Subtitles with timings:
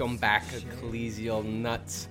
[0.00, 2.08] Welcome back, Ecclesial Nuts.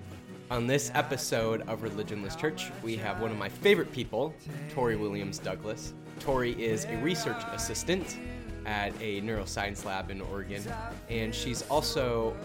[0.52, 4.32] On this episode of Religionless Church, we have one of my favorite people,
[4.70, 5.96] Tori Williams Douglass.
[6.20, 8.20] Tori is a research assistant
[8.68, 10.62] at a neuroscience lab in Oregon,
[11.10, 12.38] and she's also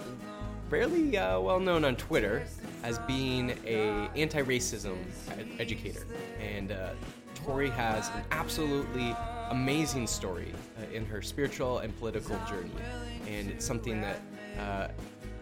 [0.70, 2.47] fairly uh, well known on Twitter
[2.83, 4.97] as being a anti-racism
[5.39, 6.06] ed- educator.
[6.41, 6.92] And uh,
[7.34, 9.15] Tori has an absolutely
[9.50, 12.70] amazing story uh, in her spiritual and political journey,
[13.28, 14.22] and it's something that
[14.59, 14.89] uh,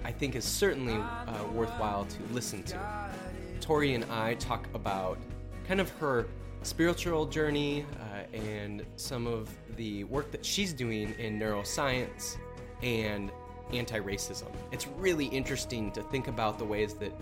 [0.05, 2.78] I think is certainly uh, worthwhile to listen to.
[3.61, 5.19] Tori and I talk about
[5.67, 6.27] kind of her
[6.62, 12.36] spiritual journey uh, and some of the work that she's doing in neuroscience
[12.83, 13.30] and
[13.73, 14.48] anti racism.
[14.70, 17.12] It's really interesting to think about the ways that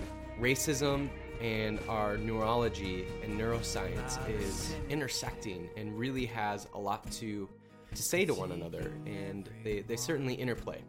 [0.41, 1.09] racism
[1.41, 7.49] and our neurology and neuroscience is intersecting and really has a lot to,
[7.95, 10.83] to say to one another, and they, they certainly interplay.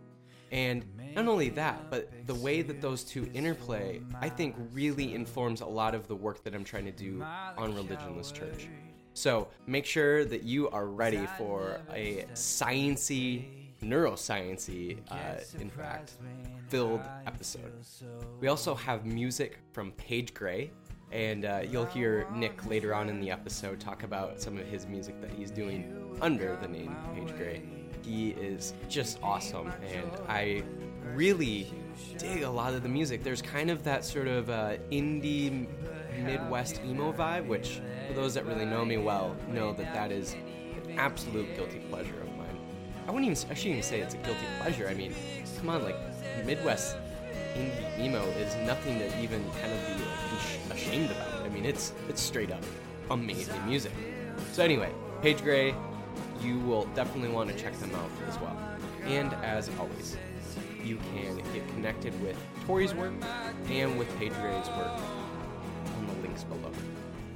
[0.52, 0.86] And
[1.16, 5.66] not only that, but the way that those two interplay, I think really informs a
[5.66, 7.24] lot of the work that I'm trying to do
[7.58, 8.68] on Religionless Church.
[9.14, 13.46] So make sure that you are ready for a sciency,
[13.82, 16.14] neurosciency, uh, in fact,
[16.70, 17.74] filled episode.
[18.40, 20.72] We also have music from Page Grey,
[21.12, 24.88] and uh, you'll hear Nick later on in the episode talk about some of his
[24.88, 27.81] music that he's doing under the name Page Grey.
[28.04, 30.64] He is just awesome, and I
[31.14, 31.72] really
[32.18, 33.24] dig a lot of the music.
[33.24, 35.68] There's kind of that sort of uh, indie
[36.24, 40.34] Midwest emo vibe, which for those that really know me well know that that is
[40.34, 42.58] an absolute guilty pleasure of mine.
[43.08, 44.88] I wouldn't even I shouldn't even say it's a guilty pleasure.
[44.88, 45.14] I mean,
[45.58, 45.96] come on, like
[46.46, 46.96] Midwest
[47.56, 51.42] indie emo is nothing to even kind of be ashamed about.
[51.42, 52.64] I mean, it's it's straight up
[53.12, 53.92] amazing music.
[54.54, 54.92] So anyway,
[55.22, 55.76] Page Grey,
[56.42, 58.58] you will definitely want to check them out as well.
[59.06, 60.18] And as always,
[60.84, 63.14] you can get connected with Tori's work
[63.70, 64.92] and with Page work
[65.98, 66.72] on the links below.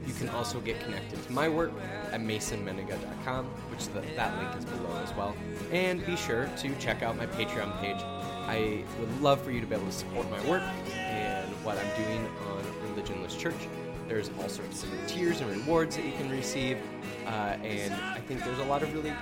[0.05, 1.71] You can also get connected to my work
[2.11, 5.35] at masonmennenga.com, which the, that link is below as well.
[5.71, 7.97] And be sure to check out my Patreon page.
[8.47, 10.61] I would love for you to be able to support my work
[10.93, 12.63] and what I'm doing on
[12.93, 13.55] Religionless Church.
[14.07, 16.77] There's all sorts of tiers and rewards that you can receive,
[17.25, 19.13] uh, and I think there's a lot of really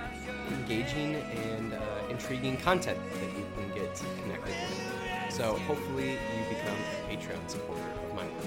[0.50, 1.78] engaging and uh,
[2.10, 5.32] intriguing content that you can get connected with.
[5.34, 8.46] So hopefully you become a Patreon supporter of my work.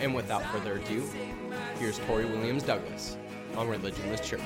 [0.00, 1.08] And without further ado,
[1.78, 3.16] here's Tori Williams Douglass
[3.56, 4.40] on Religionless Church.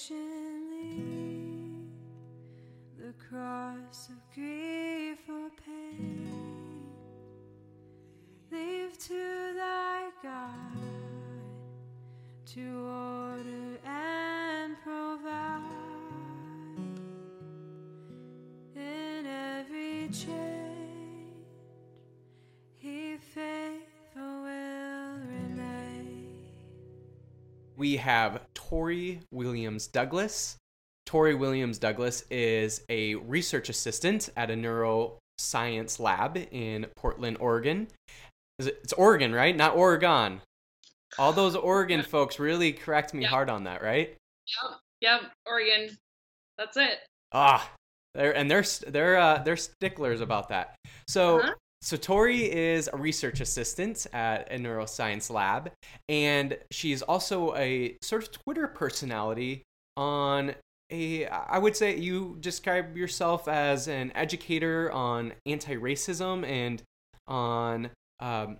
[0.00, 1.02] Patiently
[2.98, 6.26] the cross of grief or pain.
[8.50, 10.78] Leave to thy God
[12.46, 15.62] to order and provide.
[18.74, 21.44] In every change,
[22.76, 26.26] He faithful will remain.
[27.76, 28.40] we have
[28.70, 30.56] Tori Williams Douglass.
[31.04, 37.88] Tori Williams Douglass is a research assistant at a neuroscience lab in Portland, Oregon.
[38.60, 39.56] It's Oregon, right?
[39.56, 40.40] Not Oregon.
[41.18, 44.16] All those Oregon folks really correct me hard on that, right?
[44.46, 45.96] Yep, yep, Oregon.
[46.56, 47.00] That's it.
[47.32, 47.68] Ah,
[48.14, 50.76] they're and they're they're uh, they're sticklers about that.
[51.08, 51.54] So Uh-huh.
[51.82, 55.72] So Tori is a research assistant at a neuroscience lab,
[56.08, 59.62] and she's also a sort of Twitter personality
[59.96, 60.54] on
[60.90, 66.82] a I would say you describe yourself as an educator on anti-racism and
[67.26, 68.58] on um,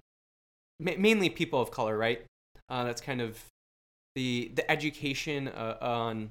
[0.78, 2.22] ma- mainly people of color, right?
[2.68, 3.44] Uh, that's kind of
[4.14, 6.30] the the education uh, on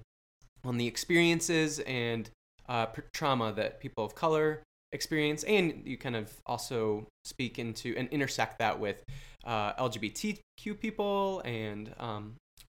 [0.63, 2.30] on the experiences and
[2.68, 8.09] uh, trauma that people of color experience, and you kind of also speak into and
[8.09, 9.03] intersect that with
[9.45, 12.36] uh, LGBTQ people and um,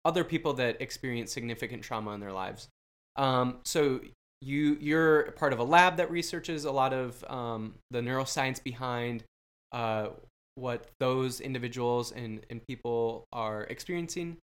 [0.06, 2.68] other people that experience significant trauma in their lives.
[3.16, 4.00] Um, so
[4.42, 9.24] you you're part of a lab that researches a lot of um, the neuroscience behind
[9.72, 10.10] uh,
[10.56, 14.38] what those individuals and, and people are experiencing.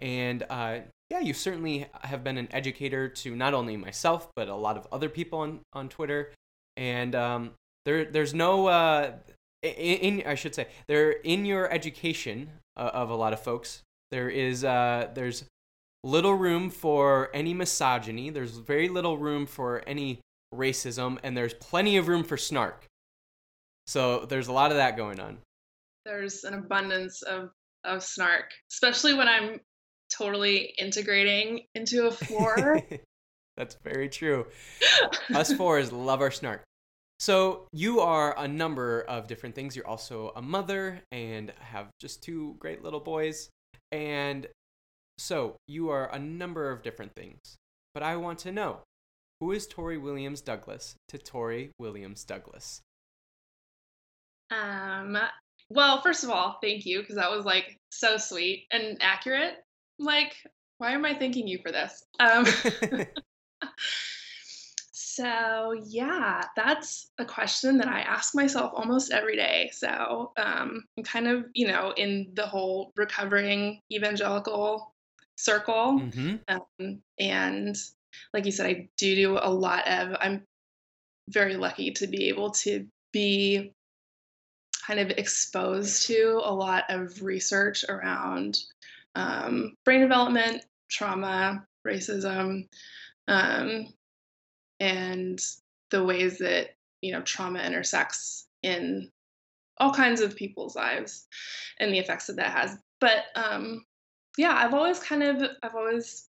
[0.00, 0.80] And uh,
[1.10, 4.86] yeah, you certainly have been an educator to not only myself, but a lot of
[4.90, 6.32] other people on, on Twitter.
[6.76, 7.50] And um,
[7.84, 9.12] there, there's no, uh,
[9.62, 13.82] in, in, I should say, there in your education uh, of a lot of folks,
[14.10, 15.44] there is, uh, there's
[16.04, 18.30] little room for any misogyny.
[18.30, 20.20] There's very little room for any
[20.54, 22.86] racism, and there's plenty of room for snark.
[23.86, 25.38] So there's a lot of that going on.
[26.04, 27.50] There's an abundance of
[27.84, 29.60] of snark, especially when I'm
[30.08, 32.80] totally integrating into a floor.
[33.56, 34.46] That's very true.
[35.34, 36.62] Us fours love our snark.
[37.18, 39.76] So you are a number of different things.
[39.76, 43.48] You're also a mother and have just two great little boys.
[43.92, 44.48] And
[45.18, 47.38] so you are a number of different things.
[47.94, 48.80] But I want to know
[49.42, 52.80] who is Tori Williams Douglass to Tori Williams Douglass?
[54.52, 55.18] Um,
[55.68, 59.54] well, first of all, thank you because that was like so sweet and accurate.
[59.98, 60.34] Like,
[60.78, 62.04] why am I thanking you for this?
[62.20, 62.46] Um,
[64.92, 69.70] so yeah, that's a question that I ask myself almost every day.
[69.72, 74.92] So um, I'm kind of, you know, in the whole recovering evangelical
[75.36, 77.76] circle, hmm um, and
[78.32, 80.16] like you said, I do do a lot of.
[80.20, 80.42] I'm
[81.28, 83.72] very lucky to be able to be
[84.86, 88.58] kind of exposed to a lot of research around
[89.14, 92.68] um, brain development, trauma, racism,
[93.32, 93.86] um,
[94.78, 95.40] and
[95.90, 96.70] the ways that
[97.00, 99.10] you know trauma intersects in
[99.78, 101.26] all kinds of people's lives
[101.80, 102.76] and the effects that that has.
[103.00, 103.84] But um,
[104.36, 106.28] yeah, I've always kind of I've always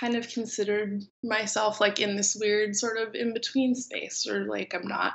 [0.00, 4.74] kind of considered myself like in this weird sort of in between space or like
[4.74, 5.14] I'm not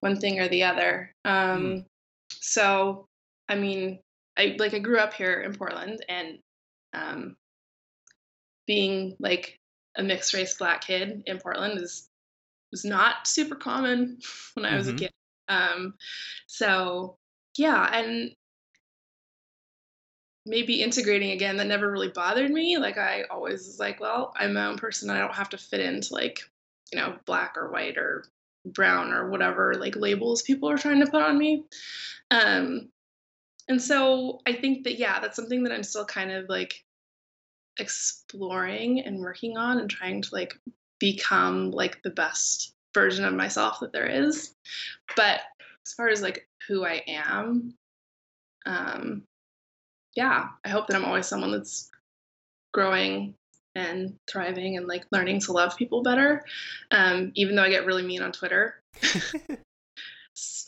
[0.00, 1.12] one thing or the other.
[1.24, 1.84] Um Mm.
[2.40, 3.06] so
[3.48, 3.98] I mean
[4.38, 6.38] I like I grew up here in Portland and
[6.94, 7.36] um
[8.66, 9.58] being like
[9.96, 12.08] a mixed race black kid in Portland is
[12.70, 14.18] was not super common
[14.54, 14.98] when I was a Mhm.
[14.98, 15.12] kid.
[15.48, 15.94] Um
[16.46, 17.18] so
[17.56, 18.34] yeah, and
[20.46, 22.76] maybe integrating again that never really bothered me.
[22.78, 25.10] Like I always was like, well, I'm my own person.
[25.10, 26.40] I don't have to fit into like,
[26.92, 28.24] you know, black or white or
[28.66, 31.64] brown or whatever like labels people are trying to put on me.
[32.30, 32.90] Um
[33.68, 36.84] and so I think that yeah, that's something that I'm still kind of like
[37.78, 40.54] exploring and working on and trying to like
[41.00, 44.54] become like the best version of myself that there is.
[45.16, 45.40] But
[45.86, 47.74] as far as like who I am,
[48.66, 49.24] um
[50.16, 51.90] yeah, I hope that I'm always someone that's
[52.72, 53.34] growing
[53.74, 56.44] and thriving and like learning to love people better.
[56.90, 58.80] Um, even though I get really mean on Twitter.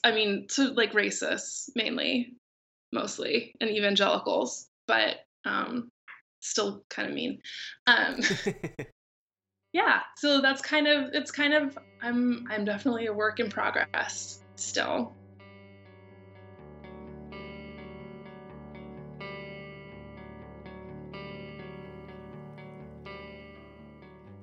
[0.05, 2.35] I mean, to like racists mainly,
[2.93, 5.89] mostly, and evangelicals, but um,
[6.40, 7.40] still kind of mean.
[7.87, 8.21] Um,
[9.73, 14.40] yeah, so that's kind of it's kind of I'm I'm definitely a work in progress
[14.57, 15.14] still.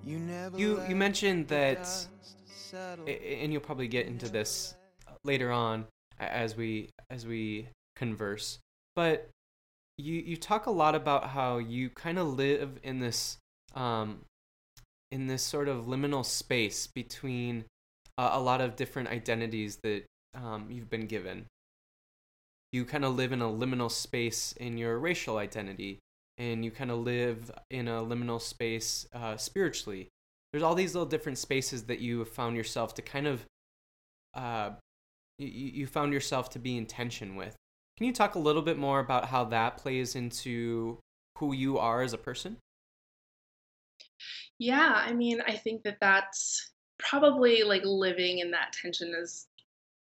[0.05, 2.09] You never You- you mentioned that- dust
[2.47, 4.75] settle A- and you'll probably get into this
[5.23, 5.87] later on
[6.19, 8.59] as we as we converse
[8.95, 9.29] but
[9.97, 13.37] you you talk a lot about how you kind of live in this
[13.75, 14.21] um
[15.11, 17.65] in this sort of liminal space between
[18.17, 21.45] uh, a lot of different identities that um, you've been given.
[22.71, 25.99] You kind of live in a liminal space in your racial identity
[26.39, 30.09] and you kind of live in a liminal space uh, spiritually.
[30.51, 33.45] There's all these little different spaces that you have found yourself to kind of
[34.33, 34.71] uh,
[35.37, 37.55] you, you found yourself to be in tension with
[37.97, 40.99] can you talk a little bit more about how that plays into
[41.37, 42.57] who you are as a person
[44.59, 49.47] Yeah, I mean, I think that that's probably like living in that tension has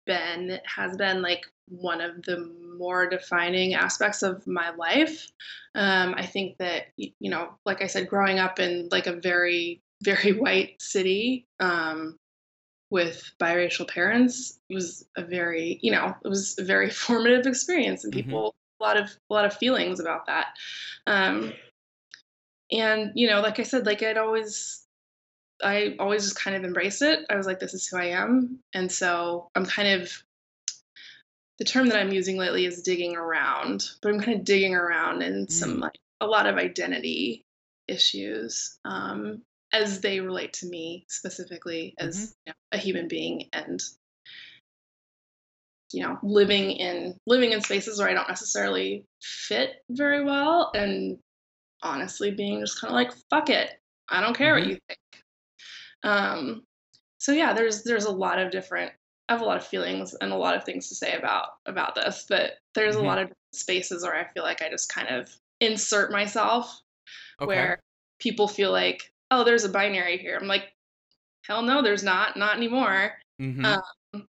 [0.06, 5.30] been has been like one of the more defining aspects of my life.
[5.74, 9.82] Um, I think that you know, like I said, growing up in like a very
[10.02, 12.16] very white city um,
[12.90, 18.04] with biracial parents it was a very you know it was a very formative experience
[18.04, 18.16] and Mhm.
[18.16, 20.46] people a lot of a lot of feelings about that
[21.06, 21.52] um,
[22.70, 24.86] and you know like i said like i'd always
[25.62, 28.58] i always just kind of embraced it i was like this is who i am
[28.74, 30.22] and so i'm kind of
[31.58, 35.22] the term that i'm using lately is digging around but i'm kind of digging around
[35.22, 35.80] in some Mm.
[35.80, 37.44] like a lot of identity
[37.88, 43.82] issues um, as they relate to me specifically as you know, a human being and
[45.92, 51.18] you know living in living in spaces where i don't necessarily fit very well and
[51.82, 53.70] honestly being just kind of like fuck it
[54.08, 54.60] i don't care Mhm.
[54.60, 54.98] what you think
[56.02, 56.62] um
[57.18, 58.92] so yeah there's there's a lot of different
[59.28, 61.94] i have a lot of feelings and a lot of things to say about about
[61.94, 63.00] this but there's Mhm.
[63.00, 66.80] a lot of spaces where i feel like i just kind of insert myself
[67.40, 67.46] Okay.
[67.46, 67.80] where
[68.20, 70.38] people feel like oh there's a binary here.
[70.40, 70.72] I'm like
[71.44, 73.12] hell no there's not not anymore.
[73.40, 73.64] Mhm.
[74.14, 74.26] um,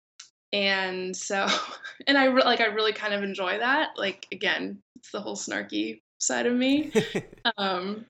[0.52, 1.48] and so
[2.08, 3.90] and i re- like i really kind of enjoy that.
[3.98, 6.92] Like again it's the whole snarky side of me.
[7.58, 8.06] Um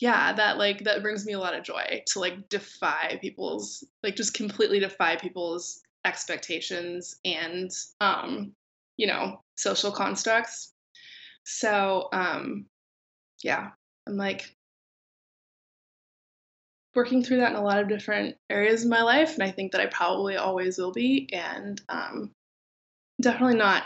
[0.00, 4.14] yeah that like that brings me a lot of joy to like defy people's like
[4.14, 7.70] just completely defy people's expectations and
[8.00, 8.52] um
[8.96, 10.72] you know social constructs.
[11.44, 12.66] So um
[13.42, 13.70] yeah
[14.06, 14.54] i'm like
[16.94, 19.72] working through that in a lot of different areas of my life and i think
[19.72, 22.30] that i probably always will be and um
[23.20, 23.84] definitely not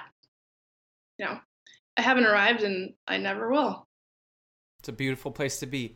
[1.18, 1.38] you know
[1.97, 3.85] i haven't arrived and i never will
[4.80, 5.94] It's a beautiful place to be.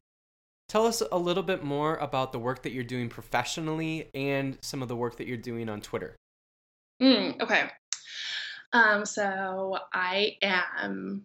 [0.68, 4.82] Tell us a little bit more about the work that you're doing professionally and some
[4.82, 6.16] of the work that you're doing on Twitter.
[7.00, 7.68] Mm, okay.
[8.72, 11.24] Um, so I am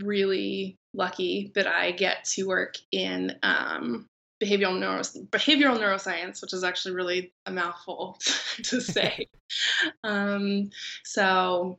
[0.00, 4.06] really lucky that I get to work in um,
[4.42, 8.18] behavioral neuro- behavioral neuroscience, which is actually really a mouthful
[8.62, 9.28] to say.
[10.04, 10.70] um,
[11.04, 11.78] so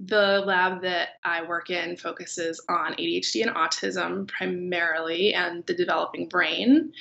[0.00, 6.28] the lab that I work in focuses on ADHD and autism primarily and the developing
[6.28, 6.92] brain.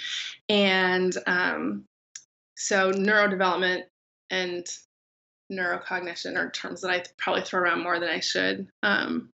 [0.50, 1.86] And um,
[2.56, 3.84] so neurodevelopment
[4.30, 4.66] and
[5.52, 8.68] neurocognition are terms that I probably throw around more than I should.
[8.84, 9.30] Um,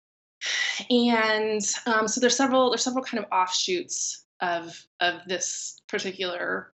[0.90, 6.72] and um, so there's several there's several kind of offshoots of of this particular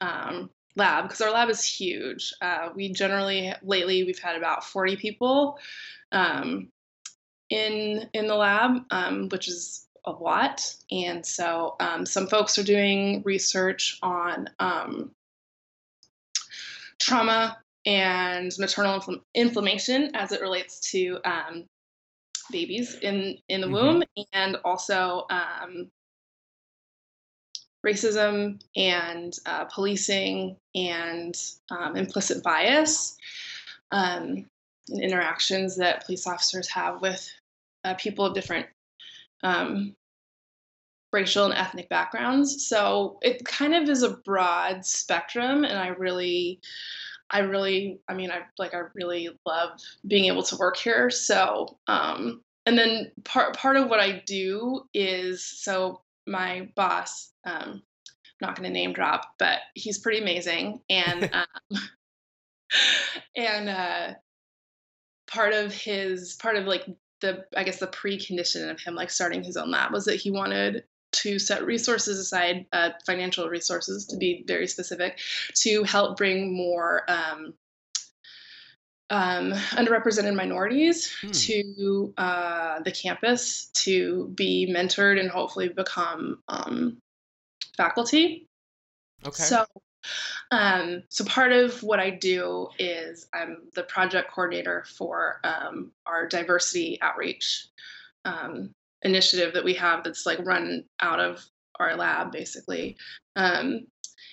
[0.00, 2.32] um, lab because our lab is huge.
[2.40, 5.58] Uh, we generally lately we've had about 40 people
[6.10, 6.68] um,
[7.50, 10.74] in in the lab, um, which is a lot.
[10.90, 15.12] And so um, some folks are doing research on um,
[16.98, 21.66] trauma and maternal infl- inflammation as it relates to um,
[22.50, 23.72] babies in in the Mhm.
[23.72, 24.02] womb,
[24.32, 25.90] and also um,
[27.84, 31.34] racism and uh, policing and
[31.70, 33.16] um, implicit bias
[33.90, 34.46] um,
[34.88, 37.28] and interactions that police officers have with
[37.84, 38.66] uh, people of different
[39.42, 39.94] um,
[41.12, 42.66] racial and ethnic backgrounds.
[42.66, 46.60] So it kind of is a broad spectrum, and I really,
[47.30, 51.10] I really, I mean, I like, I really love being able to work here.
[51.10, 57.82] So, um, and then part part of what I do is so my boss, um,
[57.82, 57.82] I'm
[58.40, 61.78] not going to name drop, but he's pretty amazing, and um,
[63.36, 64.14] and uh,
[65.26, 66.86] part of his part of like
[67.20, 70.30] the I guess the precondition of him like starting his own lab was that he
[70.30, 75.18] wanted to set resources aside, uh, financial resources to be very specific,
[75.54, 77.54] to help bring more um,
[79.12, 81.30] um, underrepresented minorities Hmm.
[81.32, 86.96] to uh, the campus to be mentored and hopefully become um,
[87.76, 88.48] faculty.
[89.24, 89.42] Okay.
[89.42, 89.66] So,
[90.50, 96.26] um, so part of what I do is I'm the project coordinator for um, our
[96.26, 97.68] diversity outreach
[98.24, 98.70] um,
[99.02, 101.44] initiative that we have that's like run out of
[101.78, 102.96] our lab basically,
[103.36, 103.86] um,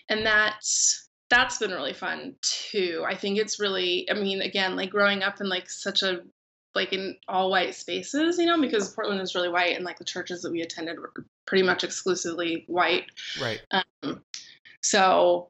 [0.08, 3.06] and that's that's been really fun too.
[3.08, 6.22] I think it's really, I mean, again, like growing up in like such a
[6.76, 10.06] like in all white spaces, you know, because Portland is really white and like the
[10.06, 11.12] churches that we attended were
[11.46, 13.06] pretty much exclusively white.
[13.42, 13.62] right.
[13.72, 14.22] Um,
[14.82, 15.50] so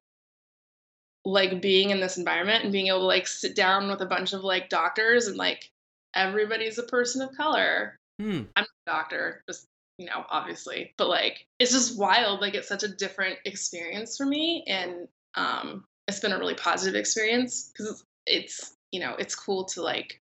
[1.26, 4.34] like being in this environment and being able to like sit down with a bunch
[4.34, 5.70] of like doctors and like
[6.16, 7.98] everybody's a person of color.
[8.20, 8.44] Hmm.
[8.56, 9.68] I'm not a doctor, just
[9.98, 12.40] you know, obviously, but like it's just wild.
[12.40, 17.00] Like it's such a different experience for me, and um, it's been a really positive
[17.00, 20.22] experience because it's, it's you know it's cool to like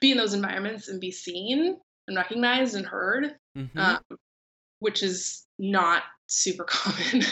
[0.00, 1.76] be in those environments and be seen
[2.08, 3.36] and recognized and heard.
[3.56, 3.78] Mhm.
[3.78, 4.18] Um,
[4.80, 7.22] which is not super common,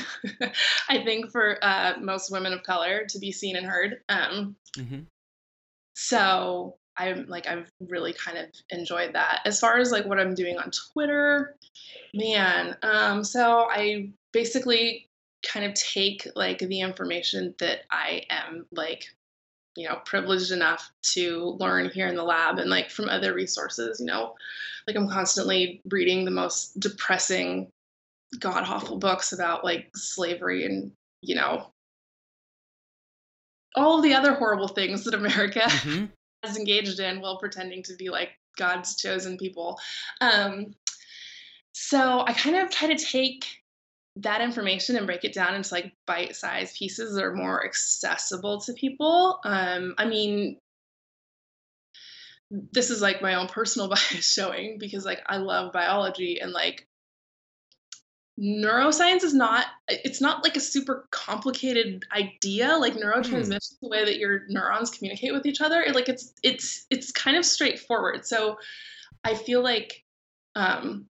[0.90, 4.02] I think, for uh, most women of color to be seen and heard.
[4.08, 5.00] Um, hmm
[6.00, 9.40] so I'm like I've really kind of enjoyed that.
[9.44, 11.56] As far as like what I'm doing on Twitter,
[12.14, 15.07] man, um, so I basically
[15.46, 19.06] kind of take like the information that I am like
[19.78, 24.00] you know privileged enough to learn here in the lab and like from other resources
[24.00, 24.34] you know
[24.86, 27.68] like i'm constantly reading the most depressing
[28.40, 30.90] god awful books about like slavery and
[31.22, 31.70] you know
[33.76, 36.06] all of the other horrible things that america hmm
[36.44, 39.76] has engaged in while pretending to be like god's chosen people.
[40.20, 40.74] Um
[41.72, 43.57] so i kind of try to take
[44.22, 48.72] that information and break it down into like bite-sized pieces that are more accessible to
[48.72, 49.40] people.
[49.44, 50.58] Um, I mean,
[52.50, 56.86] this is like my own personal bias showing because like I love biology and like
[58.40, 62.76] neuroscience is not it's not like a super complicated idea.
[62.76, 66.86] Like neurotransmission the way that your neurons communicate with each other it, like it's it's
[66.90, 68.26] it's kind of straightforward.
[68.26, 68.58] So
[69.24, 70.04] i feel like
[70.54, 71.08] um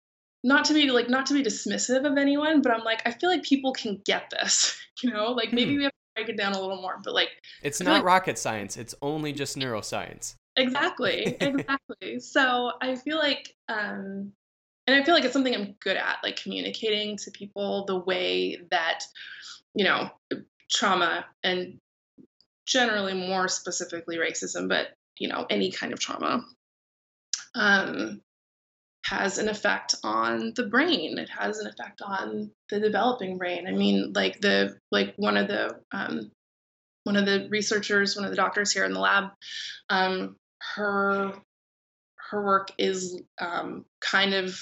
[0.45, 3.31] not to be like not to be dismissive of anyone but i'm like i feel
[3.31, 5.79] like people can get this you know like maybe Hmm.
[5.79, 7.29] we have to break it down a little more but like
[7.63, 8.77] It's not like- rocket science.
[8.77, 10.35] It's only just neuroscience.
[10.57, 14.33] exactly exactly so i feel like um
[14.87, 18.59] and i feel like it's something i'm good at like communicating to people the way
[18.71, 19.05] that
[19.75, 20.11] you know
[20.71, 21.79] trauma and
[22.67, 26.45] generally more specifically racism but you know any kind of trauma
[27.55, 28.21] um
[29.05, 33.73] has an effect on the brain it has an effect on the developing brain i
[33.73, 36.31] mean like the like one of the um
[37.05, 39.31] one of the researchers one of the doctors here in the lab
[39.91, 40.37] um
[40.75, 41.33] her
[42.31, 44.57] her work is um kind of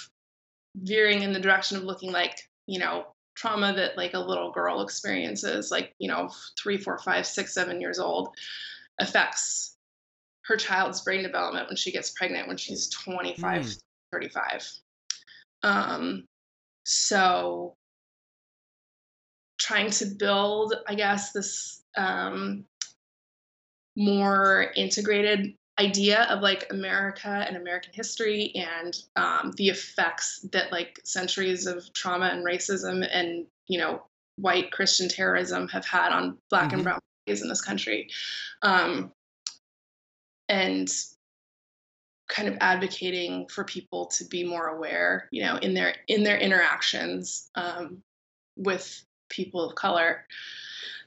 [0.76, 4.83] veering in the direction of looking like you know trauma that like a little girl
[4.83, 8.31] experiences like you know three four five six seven years old
[8.98, 9.76] affects
[10.42, 13.70] her child's brain development when she gets pregnant when she's 25 Hmm.
[14.12, 14.70] 35
[15.62, 16.25] um
[16.85, 17.75] so
[19.59, 22.64] trying to build i guess this um
[23.96, 31.01] more integrated idea of like america and american history and um, the effects that like
[31.05, 34.03] centuries of trauma and racism and you know
[34.37, 36.75] white christian terrorism have had on black Mhm.
[36.75, 38.09] and brown in this country
[38.62, 39.12] um,
[40.49, 40.88] and
[42.31, 46.38] kind of advocating for people to be more aware you know in their in their
[46.38, 48.03] interactions um,
[48.57, 50.25] with people of color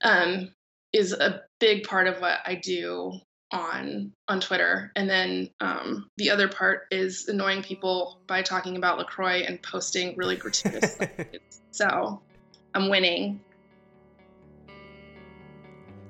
[0.03, 0.53] um,
[0.91, 3.13] is a big part of what i do
[3.51, 4.91] on on twitter.
[4.95, 10.17] And then um, the other part is annoying people by talking about lacroix and posting
[10.17, 10.97] really gratuitous
[11.71, 12.21] so
[12.73, 13.39] i'm winning.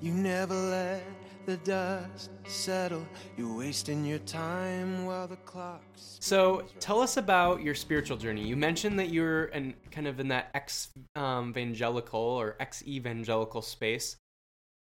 [0.02, 3.06] You never let the dust settle.
[3.38, 6.18] You're wasting your time while the clock's.
[6.20, 8.48] So tell us about your spiritual journey.
[8.48, 13.62] You mentioned that you're in kind of in that ex um, evangelical or ex evangelical
[13.62, 14.18] space,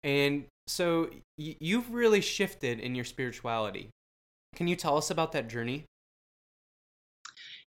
[0.04, 3.90] and so y- you've really shifted in your spirituality.
[4.56, 5.86] Can you tell us about that journey?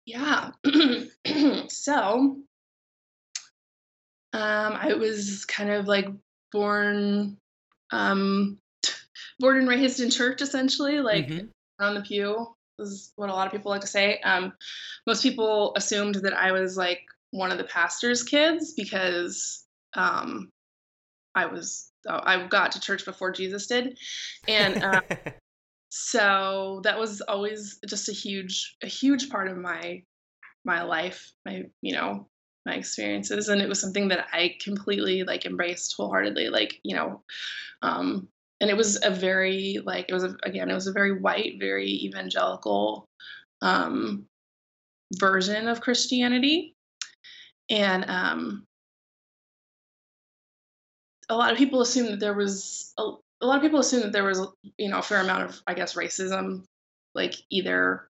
[0.07, 0.51] Yeah.
[1.69, 2.39] so,
[4.33, 6.09] um, I was kind of like
[6.53, 7.37] born,
[7.93, 8.59] um,
[9.41, 11.51] born and raised in church, essentially, like Mhm.
[11.81, 14.21] on the pew is what a lot of people like to say.
[14.21, 14.53] Um,
[15.07, 17.01] most people assumed that I was like
[17.33, 20.51] one of the pastor's kids because um,
[21.35, 23.99] I was uh, I got to church before Jesus did,
[24.49, 25.03] and um,
[25.91, 30.03] so that was always just a huge a huge part of my
[30.65, 32.29] my life my you know
[32.67, 37.23] my experiences and it was something that i completely like embraced wholeheartedly like you know
[37.83, 38.29] um
[38.61, 41.57] and it was a very like it was a, again it was a very white
[41.59, 43.07] very evangelical
[43.63, 44.27] um
[45.19, 46.75] version of christianity.
[47.69, 48.65] And um
[51.29, 53.03] a lot of people assume that there was a,
[53.41, 54.47] a lot of people assume that there was
[54.79, 56.65] you know a fair amount of i guess racism
[57.15, 58.11] like either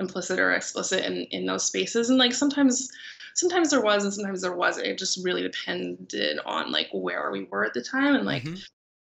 [0.00, 2.10] implicit or explicit in in those spaces.
[2.10, 2.90] And like sometimes
[3.34, 4.86] sometimes there was and sometimes there wasn't.
[4.86, 8.64] It just really depended on like where we were at the time and like Mhm.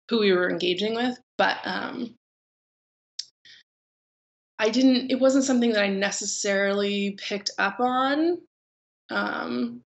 [0.09, 2.15] Who we were engaging with but um
[4.59, 8.37] i didn't it wasn't something that i necessarily picked up on
[9.09, 9.81] um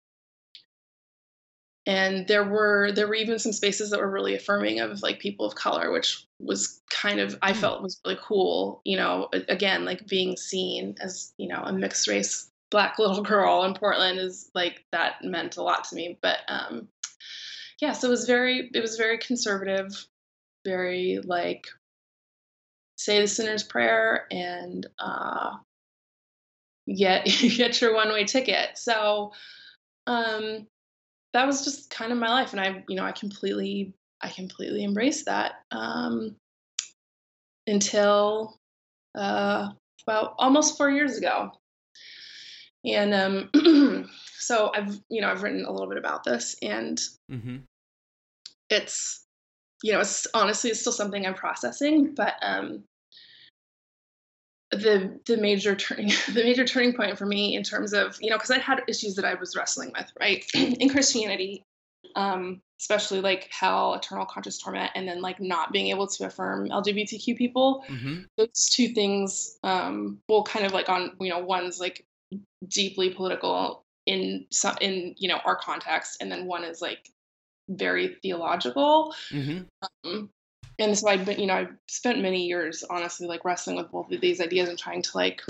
[1.86, 5.46] and there were there were even some spaces that were really affirming of like people
[5.46, 7.60] of color which was kind of i Hmm.
[7.60, 12.08] felt was really cool you know again like being seen as you know a mixed
[12.08, 16.18] race black little girl in Portland is like that meant a lot to me.
[16.22, 16.90] But um,
[17.84, 20.08] yeah, so it was very it was very conservative,
[20.64, 21.66] very like
[22.96, 25.58] say the sinner's prayer and uh,
[26.88, 27.26] get
[27.58, 28.78] get your one way ticket.
[28.78, 29.34] So
[30.08, 30.66] um,
[31.34, 34.86] that was just kind of my life, and I you know I completely I completely
[34.86, 36.38] embraced that um,
[37.68, 38.62] until
[39.14, 39.72] uh,
[40.08, 41.52] about almost four years ago.
[42.86, 47.00] And um, so I've, you know, I've written a little bit about this, and
[47.32, 47.58] Mm-hmm.
[48.70, 49.26] It's,
[49.82, 52.84] you know, it's honestly it's still something I'm processing, but um,
[54.74, 58.38] the the major turning the major turning point for me in terms of you know
[58.38, 61.64] because I had issues that I was wrestling with right in Christianity,
[62.16, 66.70] um, especially like hell, eternal conscious torment, and then like not being able to affirm
[66.70, 67.84] LGBTQ people.
[67.90, 68.22] Mm-hmm.
[68.38, 72.06] those two things um well kind of like on you know one's like
[72.68, 77.10] deeply political in some in you know our context and then one is like
[77.70, 79.64] very theological Mm-hmm.
[80.06, 80.30] um,
[80.80, 84.12] and so i've been you know i've spent many years honestly like wrestling with both
[84.12, 85.42] of these ideas and trying to like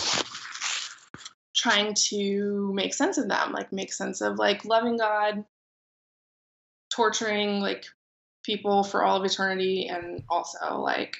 [1.55, 5.43] trying to make sense of them like make sense of like loving god
[6.91, 7.85] torturing like
[8.43, 11.15] people for all of eternity and also like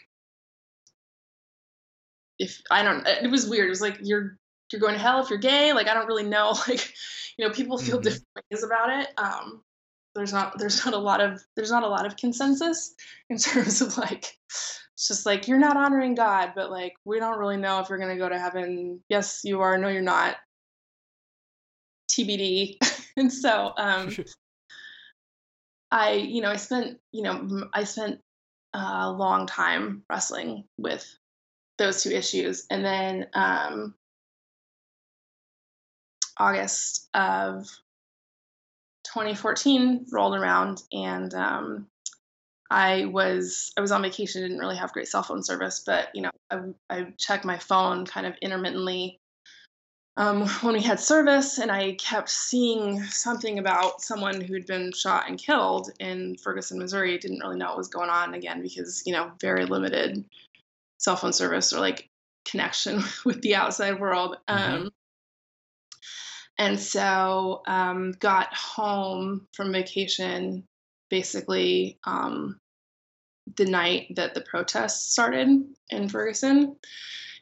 [2.39, 3.67] if I don't it was weird.
[3.67, 4.38] It was like you're
[4.71, 5.71] you're going to hell if you're gay.
[5.73, 6.56] Like I don't really know.
[6.67, 6.93] Like
[7.38, 8.03] you know, people feel Mhm.
[8.03, 9.08] different ways about it.
[9.17, 9.63] Um
[10.15, 12.93] there's not there's not a lot of there's not a lot of consensus
[13.30, 17.39] in terms of like it's just like you're not honoring God, but like we don't
[17.39, 19.02] really know if you're gonna go to heaven.
[19.10, 19.78] Yes, you are.
[19.78, 20.38] No, you're not.
[22.12, 22.78] TBD.
[23.17, 24.15] and so um
[25.93, 28.19] I, you know, I spent, you know, I spent
[28.73, 31.08] a long time wrestling with
[31.78, 33.93] those two issues, and then um,
[36.36, 37.67] August of
[39.13, 41.88] 2014 rolled around, and um,
[42.69, 46.23] I was I was on vacation, didn't really have great cell phone service, but you
[46.23, 49.19] know, I, I checked my phone kind of intermittently
[50.17, 55.30] um, when we had service, and I kept seeing something about someone who'd been shot
[55.30, 57.17] and killed in Ferguson, Missouri.
[57.19, 60.26] Didn't really know what was going on again because you know very limited
[60.97, 62.10] cell phone service or like
[62.45, 64.38] connection with the outside world.
[64.49, 64.73] Mhm.
[64.73, 64.91] Um,
[66.57, 70.63] and so um, got home from vacation
[71.09, 72.59] basically um,
[73.57, 75.47] the night that the protests started
[75.89, 76.75] in Ferguson,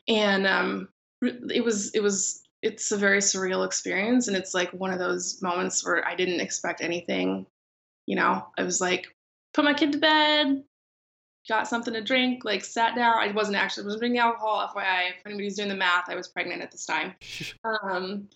[0.08, 0.89] and um,
[1.21, 5.41] it was it was it's a very surreal experience, and it's like one of those
[5.41, 7.45] moments where I didn't expect anything.
[8.08, 9.08] You know, I was like,
[9.54, 10.63] put my kid to bed,
[11.47, 13.17] got something to drink, like sat down.
[13.17, 14.69] I wasn't actually wasn't drinking alcohol.
[14.76, 17.15] FYI, if anybody's doing the math, I was pregnant at this time
[17.63, 18.28] um,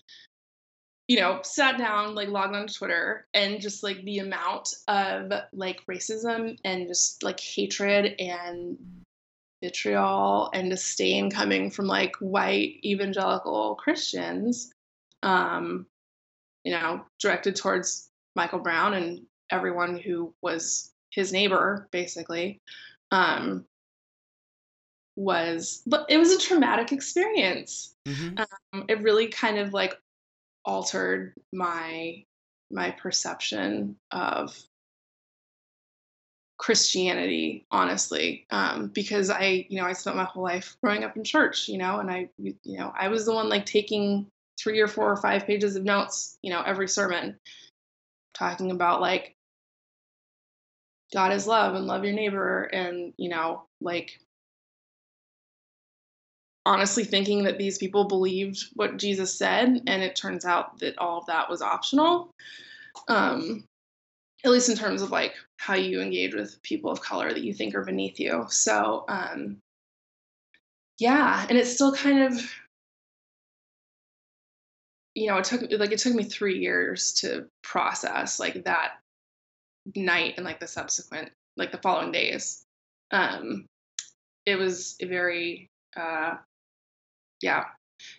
[1.08, 5.86] you know, sat down, like logged on Twitter, and just like the amount of like
[5.86, 8.78] racism and just like hatred and
[9.64, 14.72] vitriol and disdain coming from like white evangelical Christians,
[15.24, 15.86] um,
[16.64, 22.60] you know, directed towards Michael Brown and everyone who was his neighbor, basically,
[23.12, 23.66] um,
[25.16, 28.38] was, but it was a traumatic experience Mm-hmm.
[28.74, 29.98] um, it really kind of like
[30.66, 32.24] altered my
[32.72, 34.58] my perception of
[36.58, 41.24] Christianity, honestly, um, because I, you know, I spent my whole life growing up in
[41.24, 44.88] church, you know, and I, you know, I was the one like taking three or
[44.88, 47.38] four or five pages of notes, you know, every sermon,
[48.34, 49.36] talking about like
[51.14, 54.20] God is love and love your neighbor, and you know, like
[56.66, 61.20] honestly thinking that these people believed what Jesus said, and it turns out that all
[61.20, 62.32] of that was optional.
[63.08, 63.66] Um,
[64.46, 67.54] at least in terms of like how you engage with people of color that you
[67.54, 68.46] think are beneath you.
[68.50, 69.58] So, um,
[71.00, 72.54] yeah, and it's still kind of,
[75.16, 78.94] you know, it took like it took me three years to process like that
[79.96, 82.64] night and like the subsequent like the following days.
[83.12, 83.66] Um,
[84.46, 86.36] it was a very uh,
[87.42, 87.66] yeah,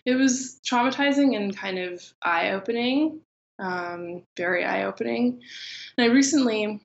[0.05, 3.21] it was traumatizing and kind of eye opening,
[3.59, 5.41] um, very eye opening.
[5.97, 6.81] And I recently,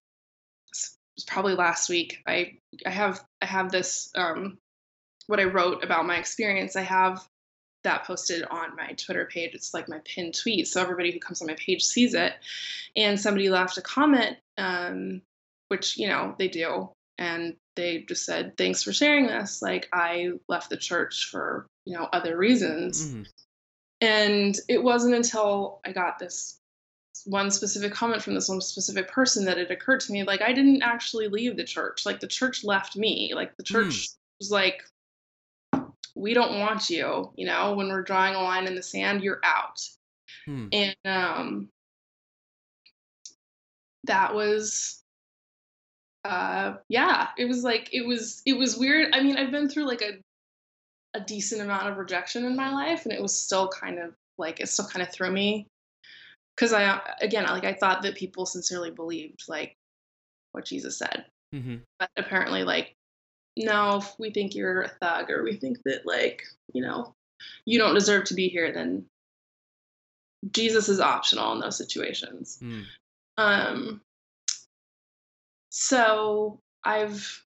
[1.27, 4.59] probably last week, I I have I have this um,
[5.27, 6.77] what I wrote about my experience.
[6.77, 7.27] I have
[7.85, 9.55] that posted on my Twitter page.
[9.55, 12.33] It's like my pinned tweet, so everybody who comes on my page sees it.
[12.97, 15.23] And somebody left a comment, um,
[15.68, 20.33] which you know they do, and they just said, "Thanks for sharing this." Like I
[20.48, 23.27] left the church for you know other reasons, Mhm.
[24.01, 26.59] And it wasn't until I got this
[27.25, 30.53] one specific comment from this one specific person that it occurred to me like I
[30.53, 32.05] didn't actually leave the church.
[32.05, 33.33] Like the church left me.
[33.35, 34.09] Like the church
[34.40, 34.83] was like,
[36.16, 37.33] we don't want you.
[37.37, 39.79] You know, when we're drawing a line in the sand, you're out.
[40.46, 40.68] Hmm.
[40.72, 41.68] And um,
[44.05, 45.01] that was
[46.24, 49.87] uh yeah it was like it was it was weird i mean i've been through
[49.87, 50.18] like a
[51.14, 54.61] a decent amount of rejection in my life and it was still kind of like
[54.61, 55.66] it still kind of threw me
[56.54, 59.74] because i again like i thought that people sincerely believed like
[60.52, 61.76] what jesus said mm-hmm.
[61.98, 62.94] but apparently like
[63.56, 67.12] no if we think you're a thug or we think that like you know
[67.66, 69.04] you don't deserve to be here then
[70.52, 72.85] jesus is optional in those situations Mm.
[73.38, 74.00] um
[75.74, 77.42] so i've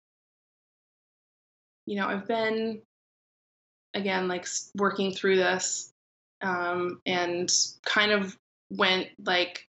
[1.87, 2.83] you know i've been
[3.95, 5.91] again like working through this
[6.43, 7.51] um and
[7.83, 8.37] kind of
[8.71, 9.67] went like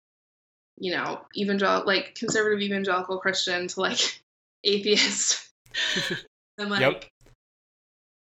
[0.77, 4.21] you know evangelical like conservative evangelical christian to like
[4.65, 5.49] atheist
[6.57, 7.05] and like Yep.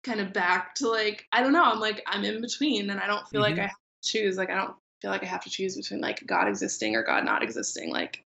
[0.04, 3.08] kind of back to like i don't know i'm like i'm in between and i
[3.08, 3.62] don't feel like Mhm.
[3.62, 6.24] i have to choose like i don't feel like i have to choose between like
[6.28, 8.24] god existing or god not existing like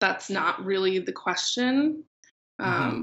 [0.00, 2.04] that's not really the question
[2.58, 3.02] um,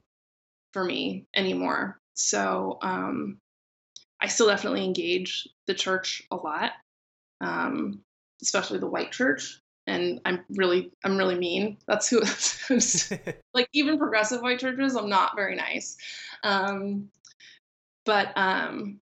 [0.73, 1.99] for me anymore.
[2.13, 3.37] So um,
[4.21, 6.73] i still definitely engage the church a lot
[7.41, 8.01] um,
[8.41, 11.77] especially the white church and i'm really i'm really mean.
[11.87, 12.21] That's who
[13.53, 15.97] like even progressive white churches i'm not very nice.
[16.43, 17.09] Um
[18.05, 18.99] but um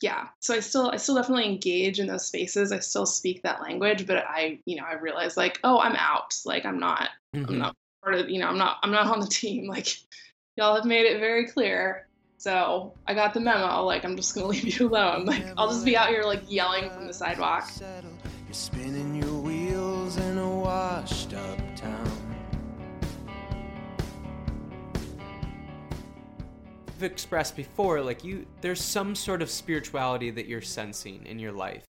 [0.00, 0.28] yeah.
[0.40, 2.72] So i still i still definitely engage in those spaces.
[2.72, 6.34] I still speak that language but i you know i realize like oh i'm out.
[6.44, 7.58] Like i'm not i'm Mhm.
[7.58, 9.66] not part of you know i'm not i'm not on the team.
[9.68, 9.88] Like
[10.56, 12.06] y'all have made it very clear.
[12.38, 13.84] So i got the memo.
[13.84, 15.24] Like i'm just gonna leave you alone.
[15.24, 17.68] Like i'll just be out here like yelling from the sidewalk
[27.02, 31.84] expressed before, like you, there's some sort of spirituality that you're sensing in your life,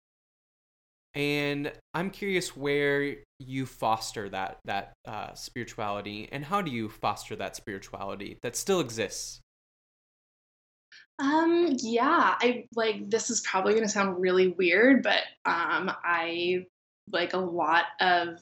[1.15, 7.37] and I'm curious where you foster that that uh, spirituality, and how do you foster
[7.37, 9.41] that spirituality that still exists?
[11.19, 16.67] Um, yeah, I like this is probably going to sound really weird, but um I
[17.13, 18.39] like a lot of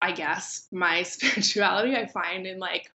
[0.00, 2.90] I guess my spirituality I find in like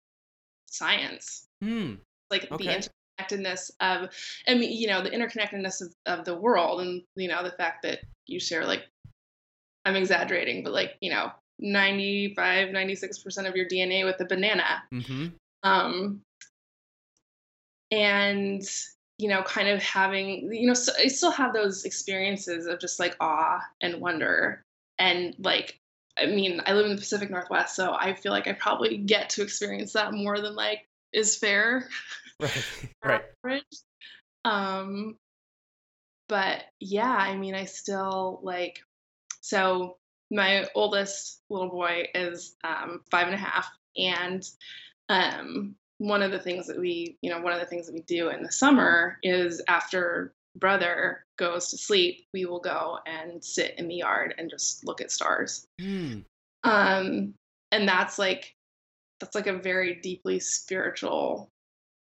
[0.68, 1.96] science, Hmm.
[2.42, 2.80] Like Okay.
[2.80, 4.10] the interconnectedness of
[4.48, 7.84] I mean, you know, the interconnectedness of, of the world and you know, the fact
[7.84, 8.84] that you share like
[9.86, 15.28] I'm exaggerating, but like, you know, 95 96% of your DNA with a banana Mm-hmm.
[15.64, 16.22] um,
[17.92, 18.64] and
[19.18, 23.00] you know kind of having you know so i still have those experiences of just
[23.00, 24.62] like awe and wonder
[25.00, 25.80] and like
[26.18, 29.30] i mean i live in the pacific northwest so i feel like i probably get
[29.30, 31.88] to experience that more than like is fair
[32.42, 32.64] Right.
[33.04, 33.24] right.
[33.44, 33.64] average.
[34.44, 35.18] um
[36.28, 38.80] but yeah i mean i still like
[39.42, 39.98] so
[40.32, 44.44] my oldest little boy is um, five and a half and
[45.10, 48.02] um, one of the things that we you know one of the things that we
[48.02, 53.76] do in the summer is after brother goes to sleep we will go and sit
[53.78, 56.20] in the yard and just look at stars Hmm.
[56.64, 57.34] um
[57.72, 58.56] and that's like
[59.20, 61.50] that's like a very deeply spiritual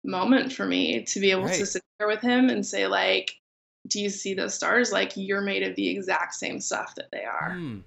[0.04, 1.54] moment for me to be able Right.
[1.54, 3.40] to sit there with him and say like
[3.88, 7.24] do you see those stars like you're made of the exact same stuff that they
[7.24, 7.80] are Hmm.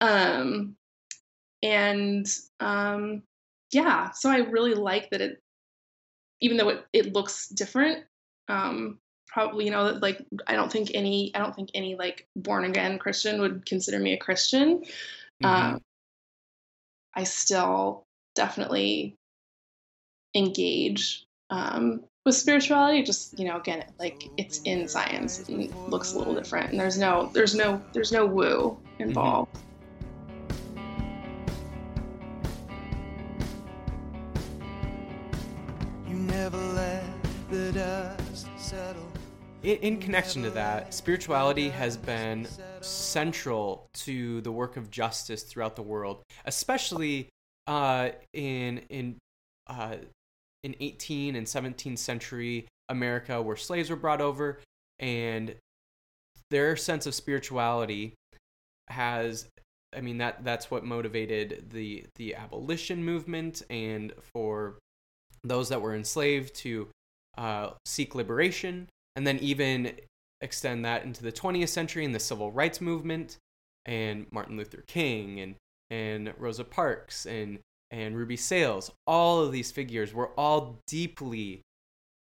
[0.00, 0.76] um
[1.62, 2.26] and
[2.60, 3.22] um
[3.72, 5.42] yeah so i really like that it
[6.40, 8.04] even though it, it looks different
[8.48, 12.64] um probably you know like i don't think any i don't think any like born
[12.64, 14.82] again christian would consider me a christian
[15.42, 15.46] Mhm.
[15.46, 15.80] um
[17.14, 19.16] i still definitely
[20.34, 26.12] engage um with spirituality just you know again like it's in science and it looks
[26.12, 26.70] a little different.
[26.70, 29.56] And there's no there's no there's no woo involved.
[36.06, 37.04] You never let
[37.48, 39.08] the dust settle.
[39.62, 42.46] In, in connection to that, spirituality has been
[42.80, 47.30] central to the work of justice throughout the world, especially
[47.66, 49.16] uh, in in
[49.66, 49.96] uh,
[50.62, 54.60] in 18 and 17th century America, where slaves were brought over,
[54.98, 55.54] and
[56.50, 58.14] their sense of spirituality
[58.88, 59.48] has
[59.96, 64.78] I mean that that's what motivated the the abolition movement and for
[65.44, 66.88] those that were enslaved to
[67.36, 69.92] uh, seek liberation and then even
[70.40, 73.38] extend that into the 20th century and the civil rights movement
[73.86, 75.54] and Martin Luther King and
[75.90, 77.58] and Rosa Parks and
[77.90, 81.62] and Ruby Sales, all of these figures were all deeply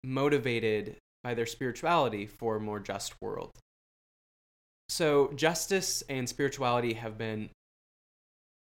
[0.04, 3.52] motivated by their spirituality for a more just world.
[4.88, 7.50] So, justice and spirituality have been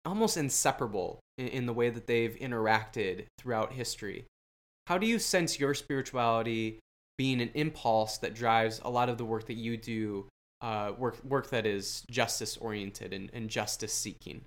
[0.04, 4.24] almost inseparable in, the way that they've interacted throughout history.
[4.86, 6.78] How do you sense your spirituality
[7.18, 10.28] being an impulse that drives a lot of the work that you do,
[10.60, 14.42] uh, work, work that is justice oriented and, and justice seeking?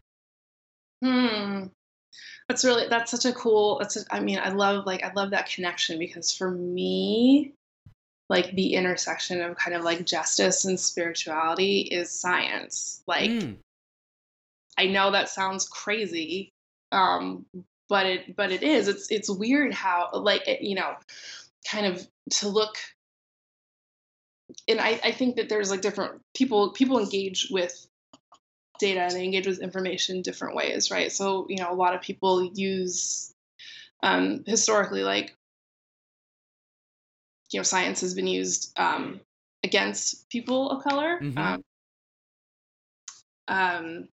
[1.03, 1.65] Hmm.
[2.47, 3.77] That's really that's such a cool.
[3.79, 7.53] That's a, I mean I love like I love that connection because for me,
[8.29, 13.03] like the intersection of kind of like justice and spirituality is science.
[13.07, 13.57] Like mm.
[14.77, 16.53] I know that sounds crazy,
[16.91, 17.45] um,
[17.89, 18.87] but it but it is.
[18.87, 20.95] It's it's weird how like it, you know,
[21.69, 22.77] kind of to look.
[24.67, 27.88] And I, I think that there's like different people people engage with
[28.79, 31.11] data and they engage with information different ways, right?
[31.11, 33.33] So, you know, a lot of people use
[34.01, 35.35] um, historically, like,
[37.51, 39.19] you know, science has been used um,
[39.63, 41.19] against people of color.
[41.21, 41.37] Mm-hmm.
[41.37, 41.63] Um,
[43.47, 44.07] um,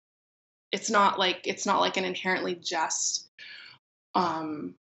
[0.73, 3.29] it's not like it's not like an inherently just
[4.15, 4.75] um,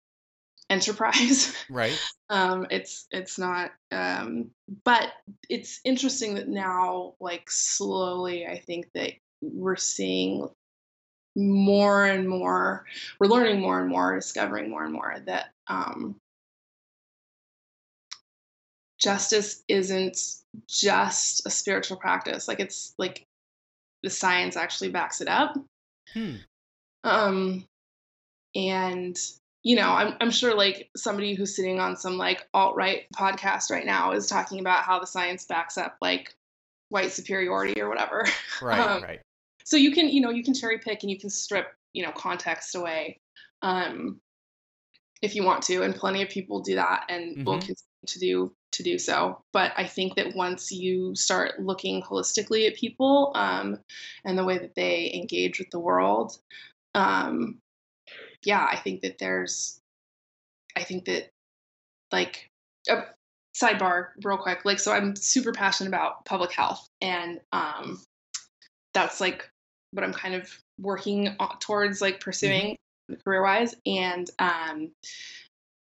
[0.69, 1.99] enterprise, right?
[2.29, 4.51] um, it's it's not, um,
[4.85, 5.13] but
[5.49, 9.13] it's interesting that now, like slowly, I think that
[9.43, 10.49] we're seeing
[11.37, 12.85] more and more,
[13.19, 16.17] we're learning more and more, discovering more and more that um,
[18.99, 20.19] justice isn't
[20.69, 22.49] just a spiritual practice.
[22.49, 23.25] Like it's like
[24.03, 25.57] the science actually backs it up.
[26.13, 26.37] Hmm.
[27.05, 27.65] Um,
[28.55, 29.17] and
[29.63, 33.71] you know, I'm I'm sure like somebody who's sitting on some like alt right podcast
[33.71, 36.35] right now is talking about how the science backs up like
[36.89, 38.27] white superiority or whatever.
[38.63, 39.21] Right, um, right
[39.65, 42.13] so you can you know you can cherry pick and you can strip you know
[42.13, 43.19] context away
[43.63, 44.21] um,
[45.23, 47.45] if you want to and plenty of people do that and mm-hmm.
[47.45, 52.03] will continue to do to do so but i think that once you start looking
[52.03, 53.79] holistically at people um,
[54.25, 56.39] and the way that they engage with the world
[56.95, 57.59] um,
[58.45, 59.81] yeah i think that there's
[60.77, 61.31] i think that
[62.13, 62.49] like
[62.89, 63.03] a
[63.55, 68.01] sidebar real quick like so i'm super passionate about public health and um,
[68.95, 69.49] that's like
[69.93, 70.51] what I'm kind of
[70.81, 72.77] working towards like pursuing
[73.11, 73.21] mm-hmm.
[73.25, 74.91] career wise and um,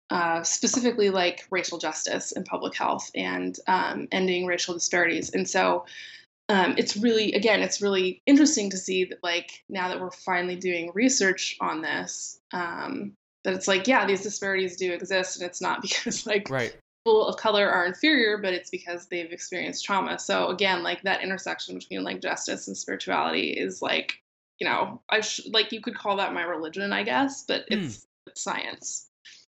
[0.09, 5.31] uh, specifically like racial justice and public health and um, ending racial disparities.
[5.31, 5.85] And so
[6.49, 10.55] um, it's really, again, it's really interesting to see that like now that we're finally
[10.55, 13.13] doing research on this, um,
[13.43, 17.27] that it's like, yeah, these disparities do exist and it's not because like right people
[17.27, 20.17] of color are inferior, but it's because they've experienced trauma.
[20.17, 24.19] So again, like that intersection between like justice and spirituality is like,
[24.59, 27.75] you know, I sh- like you could call that my religion, I guess, but hmm.
[27.75, 28.05] it's, mm.
[28.27, 29.07] it's science.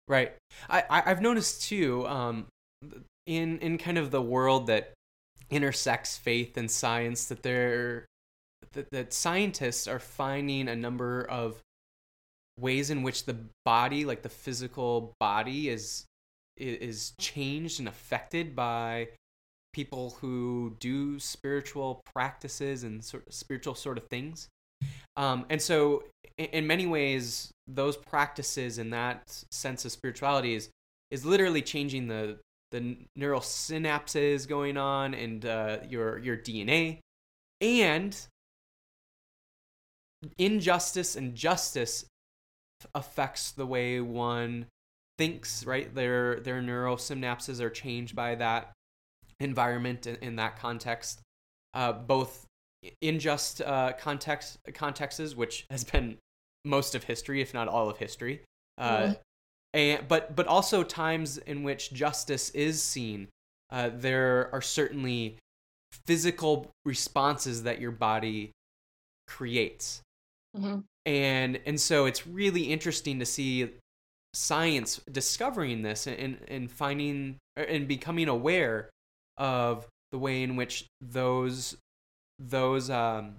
[0.08, 0.34] Right.
[0.70, 2.48] I, I have noticed too, um,
[3.26, 4.94] in in kind of the world that
[5.50, 8.06] intersects faith and science, that there
[8.74, 11.60] that, that scientists are finding a number of
[12.60, 16.06] ways in which the body, like the physical body, is
[16.58, 19.10] is changed and affected by
[19.74, 24.48] people who do spiritual practices and sort of spiritual sort of things.
[25.18, 26.04] Um, and so,
[26.38, 30.70] in, many ways, those practices and that sense of spirituality is
[31.12, 32.38] is literally changing the
[32.72, 37.00] the neural synapses going on and uh, your your DNA,
[37.62, 38.18] and
[40.38, 42.06] injustice and justice
[42.94, 44.66] affects the way one
[45.18, 45.94] thinks, right?
[45.94, 48.74] Their their neurosynapses are changed by that
[49.40, 51.22] environment in, in that context.
[51.74, 52.46] Uh, both
[53.02, 56.18] in just uh, context contexts, which has been
[56.64, 58.42] most of history, if not all of history,
[58.78, 59.14] uh, mm-hmm.
[59.74, 63.28] and but but also times in which justice is seen.
[63.72, 65.38] Uh, there are certainly
[66.06, 68.52] physical responses that your body
[69.28, 70.02] creates.
[70.58, 70.80] Mm-hmm.
[71.06, 73.70] And and so it's really interesting to see
[74.36, 78.90] science discovering this and, and finding and becoming aware
[79.38, 81.78] of the way in which those
[82.38, 83.36] those um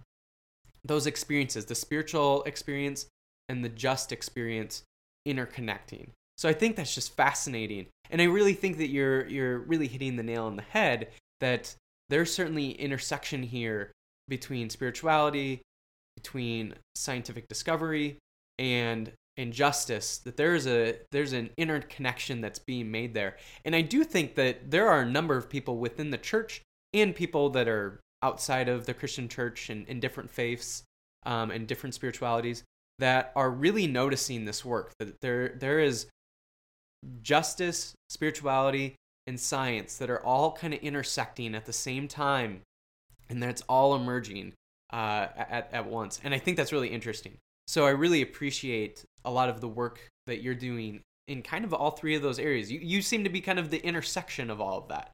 [0.84, 3.06] those experiences the spiritual experience
[3.48, 4.82] and the just experience
[5.28, 6.08] interconnecting.
[6.38, 7.86] So i think that's just fascinating.
[8.10, 11.08] And i really think that you're you're really hitting the nail on the head
[11.40, 11.74] that
[12.08, 13.92] there's certainly intersection here
[14.28, 15.60] between spirituality
[16.16, 18.16] between scientific discovery
[18.58, 24.02] and injustice that there's a there's an interconnection that's being made there and i do
[24.02, 26.62] think that there are a number of people within the church
[26.94, 30.82] and people that are outside of the Christian church and in different faiths
[31.24, 32.64] um, and different spiritualities
[32.98, 34.92] that are really noticing this work.
[34.98, 36.06] That there there is
[37.22, 42.62] justice, spirituality, and science that are all kind of intersecting at the same time,
[43.28, 44.54] and that it's all emerging
[44.92, 46.20] uh, at at once.
[46.24, 47.36] And I think that's really interesting.
[47.68, 51.74] So I really appreciate a lot of the work that you're doing in kind of
[51.74, 52.70] all three of those areas.
[52.70, 55.10] You you seem to be kind of the intersection of all of that.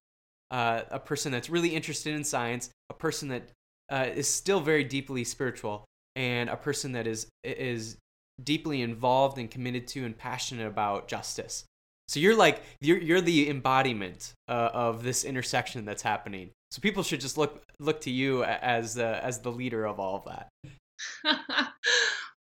[0.51, 3.51] Uh, a person that's really interested in science, a person that
[3.91, 5.85] uh, is still very deeply spiritual,
[6.15, 7.97] and a person that is is
[8.43, 11.65] deeply involved and committed to and passionate about justice.
[12.09, 16.51] So you're like you're you're the embodiment uh, of this intersection that's happening.
[16.71, 20.17] So people should just look look to you as the as the leader of all
[20.17, 20.49] of that.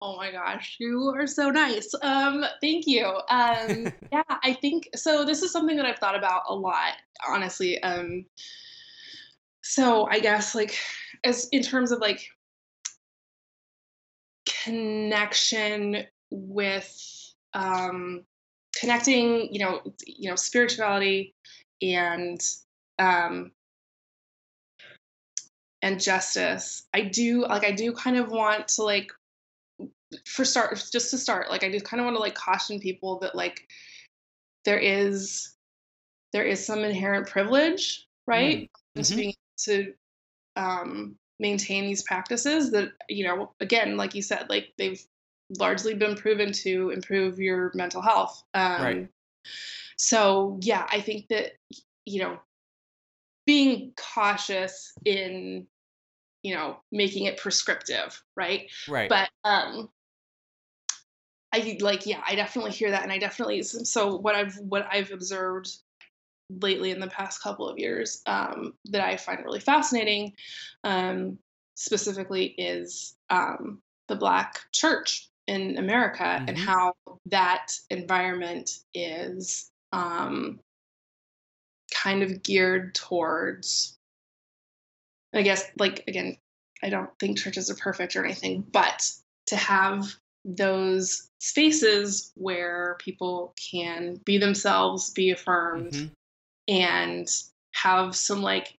[0.01, 1.93] oh my gosh, you are so nice.
[2.01, 3.05] Um, thank you.
[3.29, 5.23] Um, yeah, I think so.
[5.23, 6.93] This is something that I've thought about a lot,
[7.27, 7.81] honestly.
[7.83, 8.25] Um,
[9.61, 10.75] so I guess like
[11.23, 12.25] as in terms of like
[14.63, 18.23] connection with um,
[18.79, 21.35] connecting, you know, you know, spirituality
[21.81, 22.41] and
[22.97, 23.51] um,
[25.81, 26.87] and justice.
[26.93, 29.11] I do like I do kind of want to like
[30.25, 33.19] for start just to start like I do kind of want to like caution people
[33.19, 33.67] that like
[34.65, 35.55] there is
[36.33, 38.69] there is some inherent privilege, right?
[38.97, 39.03] Mm.
[39.03, 39.15] To Mhm.
[39.17, 39.33] being
[39.65, 39.93] to
[40.55, 45.01] um, maintain these practices that you know again like you said like they've
[45.59, 49.09] largely been proven to improve your mental health um, Right.
[49.97, 51.53] so yeah i think that
[52.05, 52.39] you know
[53.45, 55.65] being cautious in
[56.43, 59.09] you know making it prescriptive right Right.
[59.09, 59.89] but um
[61.53, 65.11] i like yeah i definitely hear that and i definitely so what i've what i've
[65.11, 65.69] observed
[66.61, 70.33] lately in the past couple of years um, that i find really fascinating
[70.83, 71.37] um,
[71.75, 76.65] specifically is um, the black church in america and Mhm.
[76.65, 76.93] how
[77.27, 80.59] that environment is um,
[81.93, 83.97] kind of geared towards
[85.33, 86.37] i guess like again
[86.83, 89.11] i don't think churches are perfect or anything but
[89.47, 96.11] to have those spaces where people can be themselves be affirmed Mhm.
[96.67, 97.27] and
[97.73, 98.77] have some like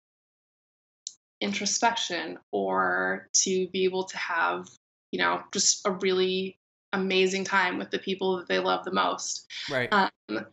[1.39, 4.69] introspection or to be able to have
[5.11, 6.57] you know just a really
[6.93, 9.91] amazing time with the people that they love the most Right.
[9.91, 10.45] um,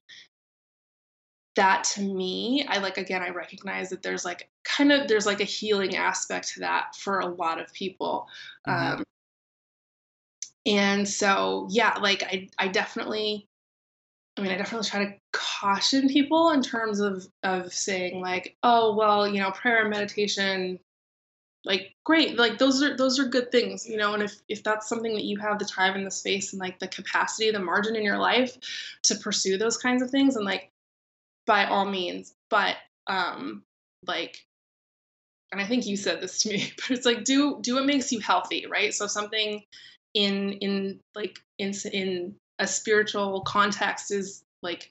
[1.57, 5.41] that to me i like again i recognize that there's like kind of there's like
[5.41, 8.29] a healing aspect to that for a lot of people
[8.67, 8.99] Mhm.
[8.99, 9.05] um,
[10.69, 13.49] and so yeah like i i definitely
[14.37, 18.95] i mean i definitely try to caution people in terms of of saying like oh
[18.95, 20.79] well you know prayer and meditation
[21.65, 24.89] like great like those are those are good things you know and if if that's
[24.89, 27.97] something that you have the time and the space and like the capacity the margin
[27.97, 28.57] in your life
[29.03, 30.71] to pursue those kinds of things and like
[31.47, 33.63] by all means but um
[34.07, 34.45] like
[35.51, 38.13] and i think you said this to me but it's like do do what makes
[38.13, 38.95] you healthy right?
[38.95, 39.63] So something
[40.15, 44.91] in in like in in a spiritual context is like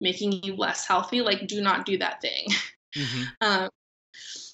[0.00, 2.46] making you less healthy like do not do that thing
[2.96, 3.26] Mhm.
[3.40, 3.70] um,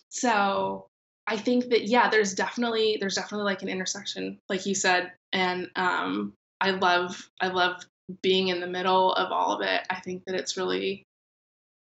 [0.09, 0.87] so
[1.27, 5.69] I think that yeah, there's definitely there's definitely like an intersection, like you said, and
[5.77, 7.85] um, I love I love
[8.23, 9.83] being in the middle of all of it.
[9.89, 11.05] I think that it's really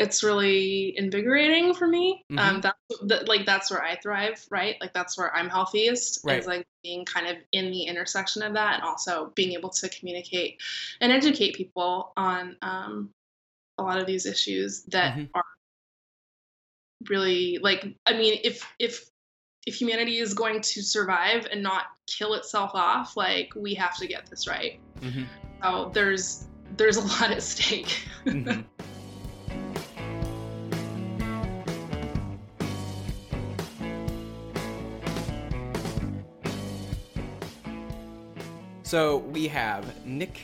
[0.04, 2.24] it's really invigorating for me.
[2.38, 2.62] Um, Mhm.
[2.62, 4.76] that's that, like that's where I thrive, right?
[4.82, 6.24] Like that's where I'm healthiest.
[6.24, 6.40] Right.
[6.40, 9.90] Is like being kind of in the intersection of that, and also being able to
[9.90, 10.62] communicate
[11.02, 13.10] and educate people on um,
[13.78, 15.30] a lot of these issues that Mhm.
[15.34, 15.44] are
[17.10, 19.10] really like i mean if if
[19.66, 24.08] if humanity is going to survive and not kill itself off like we have to
[24.08, 25.28] get this right Mhm.
[25.62, 26.48] so there's
[26.78, 28.08] there's a lot at stake
[38.94, 40.40] So we have Nick,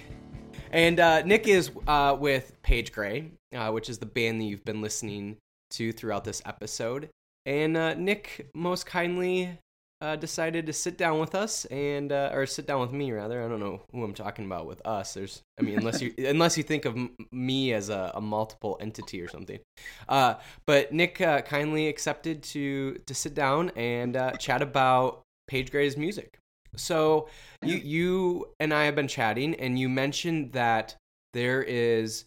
[0.72, 4.66] and uh, Nick is uh, with Page Grey, uh, which is the band that you've
[4.66, 5.38] been listening
[5.70, 7.10] to throughout this episode.
[7.46, 9.60] And uh, Nick most kindly
[10.02, 13.46] uh, decided to sit down with us and uh, or sit down with me rather.
[13.46, 15.14] I don't know who I'm talking about with us.
[15.14, 18.80] There's, I mean, unless you unless you think of m- me as a, a multiple
[18.82, 19.60] entity or something.
[20.08, 26.40] But Nick kindly accepted to to sit down and chat about Page Grey's music.
[26.76, 27.28] So
[27.64, 30.96] you you and I have been chatting, and you mentioned that
[31.34, 32.26] there is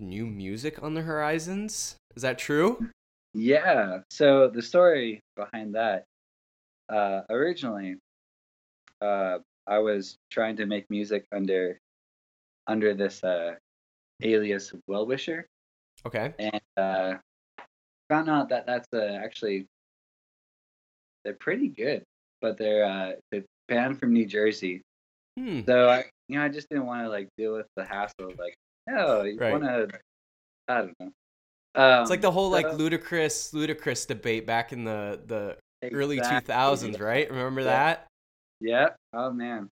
[0.00, 1.96] new music on the horizons.
[2.14, 2.88] Is that true?
[3.34, 4.00] Yeah.
[4.10, 6.04] So the story behind that,
[6.88, 7.96] uh, originally,
[9.00, 11.78] uh, I was trying to make music under
[12.66, 13.54] under this uh,
[14.22, 15.46] alias Well Wisher,
[16.04, 16.34] Okay.
[16.38, 17.14] and uh,
[18.08, 19.66] found out that that's uh, actually
[21.24, 22.04] they're pretty good,
[22.46, 24.82] but they're uh, they're banned from New Jersey.
[25.36, 25.62] Hmm.
[25.66, 28.38] So I, you know, I just didn't want to like deal with the hassle of
[28.38, 28.54] like,
[28.86, 29.50] no, you Right.
[29.50, 29.88] want to,
[30.68, 31.10] I don't know.
[31.74, 35.56] Um, It's like the whole like ludicrous ludicrous debate back in the the
[35.92, 37.28] early 2000s, right?
[37.28, 37.66] Remember Yeah.
[37.66, 38.06] that?
[38.60, 38.88] Yeah.
[39.12, 39.68] Oh man.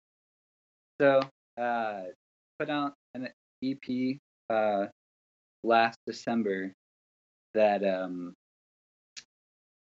[1.02, 1.20] So,
[1.60, 2.04] uh,
[2.58, 3.28] put out an
[3.62, 4.18] EP
[4.50, 4.86] uh
[5.64, 6.72] last December
[7.54, 8.34] that um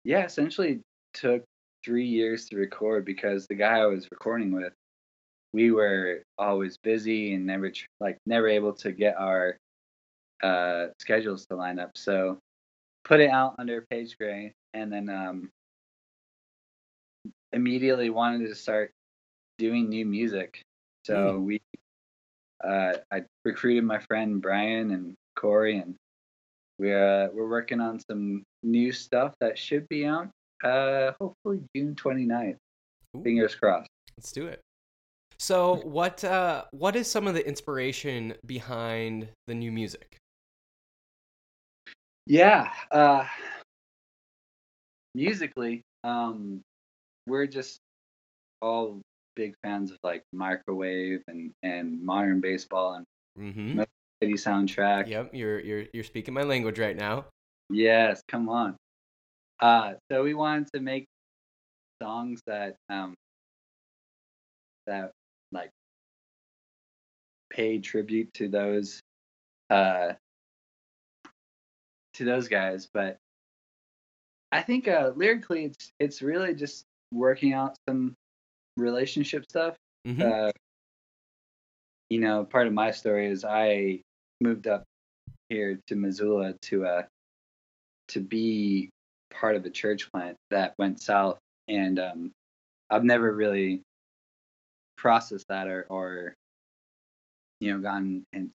[0.03, 0.81] yeah, essentially
[1.13, 1.43] took
[1.83, 4.73] three years to record because the guy I was recording with,
[5.53, 9.57] we were always busy and never like never able to get our
[10.43, 11.91] uh schedules to line up.
[11.95, 12.39] So
[13.03, 15.49] put it out under Page Grey and then um
[17.53, 18.91] immediately wanted to start
[19.57, 20.61] doing new music.
[21.05, 21.61] So we,
[22.63, 25.95] uh, I recruited my friend Brian and Corey, and
[26.77, 30.29] we're uh, we're working on some new stuff that should be out.
[30.63, 32.57] Uh, hopefully June 29th.
[33.17, 33.23] Ooh.
[33.23, 33.89] Fingers crossed.
[34.17, 34.61] Let's do it.
[35.39, 40.17] So, what uh what is some of the inspiration behind the new music?
[42.27, 42.69] Yeah.
[42.91, 43.25] Uh,
[45.15, 46.61] musically, um,
[47.27, 47.79] we're just
[48.61, 49.01] all
[49.35, 53.05] big fans of like microwave and and modern baseball and
[53.39, 53.81] mm-hmm.
[54.21, 55.07] city soundtrack.
[55.07, 57.25] Yep, you're you're you're speaking my language right now.
[57.69, 58.75] Yes, come on.
[59.61, 61.05] Uh, so we wanted to make
[62.01, 63.13] songs that um
[64.87, 65.11] that
[65.51, 65.69] like
[67.51, 68.99] pay tribute to those
[69.69, 70.13] uh
[72.15, 73.17] to those guys, but
[74.51, 76.83] I think uh lyrically it's it's really just
[77.13, 78.15] working out some
[78.77, 79.75] relationship stuff.
[80.07, 80.21] Mhm.
[80.21, 80.51] Uh
[82.09, 84.01] you know, part of my story is I
[84.41, 84.83] moved up
[85.49, 87.03] here to Missoula to uh
[88.09, 88.89] to be
[89.31, 92.31] part of a church plant that went south and um
[92.89, 93.81] I've never really
[94.97, 96.33] processed that or or
[97.59, 98.49] you know gone and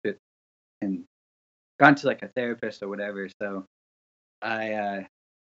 [0.80, 1.04] and
[1.78, 3.64] gone to like a therapist or whatever so
[4.40, 5.02] I uh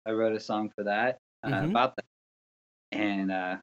[0.07, 1.71] I wrote a song for that uh, Mhm.
[1.71, 2.05] about that
[2.93, 3.57] and uh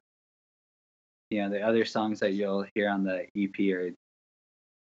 [1.30, 3.92] you know the other songs that you'll hear on the EP are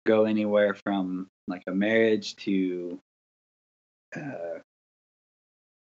[0.06, 2.98] go anywhere from like a marriage to
[4.16, 4.58] uh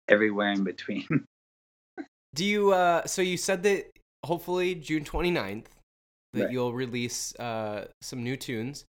[0.08, 1.06] everywhere in between
[2.34, 3.90] Do you uh so you said that
[4.24, 5.64] hopefully June 29th
[6.34, 6.50] that Right.
[6.52, 8.84] you'll release uh some new tunes.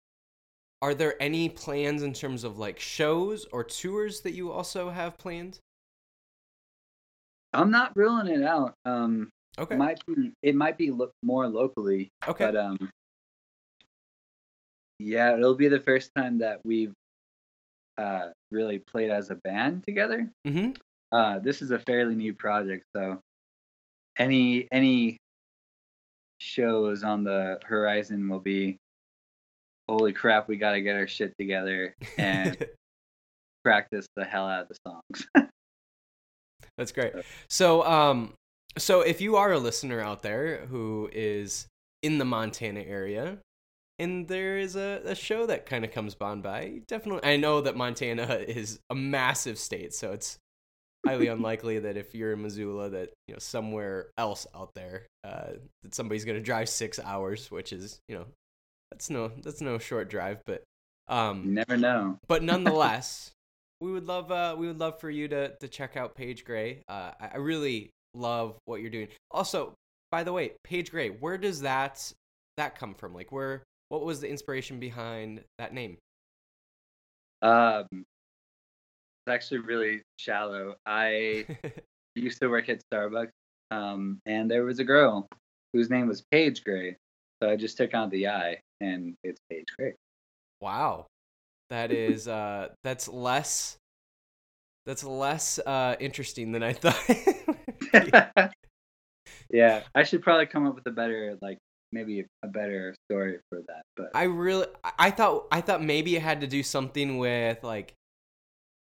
[0.82, 5.18] Are there any plans in terms of like shows or tours that you also have
[5.18, 5.60] planned?
[7.54, 8.74] I'm not ruling it out.
[8.86, 9.74] Um, Okay.
[9.74, 12.46] it might be it might be lo- more locally, okay.
[12.46, 12.78] but um,
[15.00, 16.94] yeah, it'll be the first time that we've
[17.98, 20.30] uh really played as a band together.
[20.46, 20.78] mhm.
[21.12, 23.20] Uh, this is a fairly new project, so
[24.18, 25.18] any any
[26.40, 28.78] shows on the horizon will be
[29.90, 32.58] holy crap, we got to get our shit together and
[33.64, 35.28] practice the hell out of the songs.
[36.78, 37.14] That's great.
[37.50, 38.34] So, um,
[38.78, 41.68] so if you are a listener out there who is
[42.04, 43.40] in the Montana area,
[44.00, 47.28] and there is a, a show that kind of comes on by, definitely.
[47.28, 50.38] I know that Montana is a massive state, so it's
[51.08, 55.54] highly unlikely that if you're in Missoula, that you know somewhere else out there, uh,
[55.84, 58.26] that somebody's gonna drive six hours, which is you know
[58.92, 60.64] that's no that's no short drive, but
[61.08, 62.18] um, you never know.
[62.28, 63.32] but nonetheless,
[63.82, 66.84] we would love uh, we would love for you to to check out Page Grey.
[66.88, 69.08] Uh, I, really love what you're doing.
[69.32, 69.74] Also,
[70.12, 72.12] by the way, Page Grey, where does that
[72.58, 73.14] that come from?
[73.14, 75.98] Like, where what was the inspiration behind that name?
[77.42, 78.06] Um,
[79.28, 80.76] actually really shallow.
[80.86, 81.46] I
[82.16, 83.32] used to work at Starbucks,
[83.72, 85.28] um, and there was a girl
[85.74, 86.96] whose name was Paige Gray.
[87.42, 89.94] So I just took out the I, and it's Page Grey.
[90.62, 91.06] wow,
[91.70, 93.78] that is uh, that's less
[94.86, 96.98] that's less uh, interesting than I thought.
[99.52, 101.58] yeah, I should probably come up with a better, like
[101.92, 103.84] maybe a better story for that.
[103.96, 104.68] But I really
[104.98, 107.94] I thought I thought maybe it had to do something with like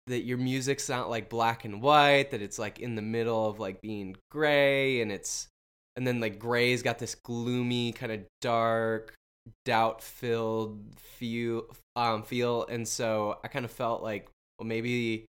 [0.08, 3.60] that your music's not like black and white, that it's like in the middle of
[3.60, 5.48] like being gray and it's
[5.96, 9.14] and then like gray's got this gloomy kind of dark
[9.66, 14.30] doubt filled feel um feel and so I kind of felt like
[14.60, 15.26] well maybe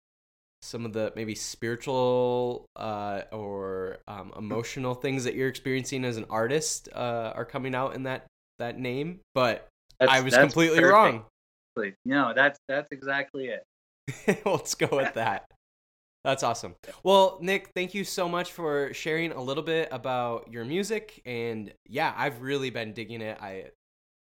[0.62, 6.24] some of the maybe spiritual uh, or um, emotional things that you're experiencing as an
[6.30, 8.26] artist uh, are coming out in that
[8.58, 9.20] that name.
[9.34, 9.66] But
[9.98, 10.94] That's- I was completely perfect.
[10.94, 11.24] wrong.
[12.04, 13.64] No, that's that's exactly it.
[14.44, 15.46] Let's go with that.
[16.24, 16.76] That's awesome.
[17.02, 21.72] Well, Nick, thank you so much for sharing a little bit about your music and
[21.88, 23.38] yeah, I've really been digging it.
[23.40, 23.66] I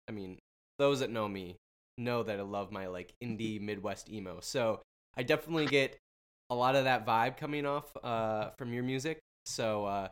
[0.06, 0.38] I mean,
[0.78, 1.56] those that know me
[1.96, 4.38] know that I love my like indie Midwest emo.
[4.40, 4.80] So,
[5.16, 5.96] I definitely get
[6.50, 9.18] a lot of that vibe coming off uh from your music.
[9.46, 10.08] So, uh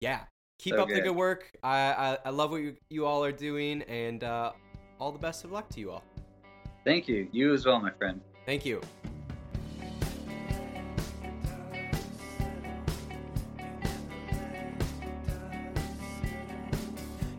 [0.00, 0.20] yeah,
[0.58, 1.04] keep So up the good.
[1.04, 1.50] good work.
[1.62, 4.50] I I, I love what you, you all are doing and uh
[4.98, 6.02] all the best of luck to you all.
[6.84, 7.28] Thank you.
[7.30, 8.20] You as well, my friend.
[8.50, 8.80] Thank you.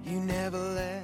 [0.05, 1.03] You never let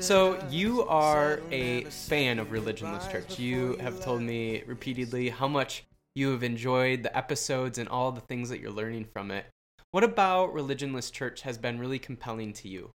[0.00, 3.38] So you are a fan of Religionless Church.
[3.38, 5.84] You have told me repeatedly how much
[6.16, 9.46] you have enjoyed the episodes and all the things that you're learning from it.
[9.92, 12.90] What about Religionless Church has been really compelling to you?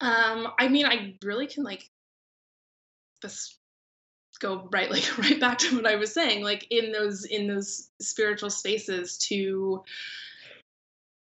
[0.00, 1.86] Um, I mean, I really can like
[3.20, 3.58] this
[4.42, 7.88] go right like right back to what I was saying, like in those in those
[8.00, 9.82] spiritual spaces to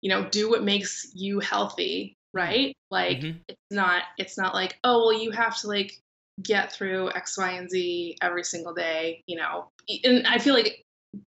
[0.02, 2.76] you know do what makes you healthy, right?
[2.90, 3.42] Like Mhm.
[3.48, 6.02] it's not it's not like, oh well you have to like
[6.42, 9.70] get through X, Y, and Z every single day, you know.
[10.04, 10.84] And I feel like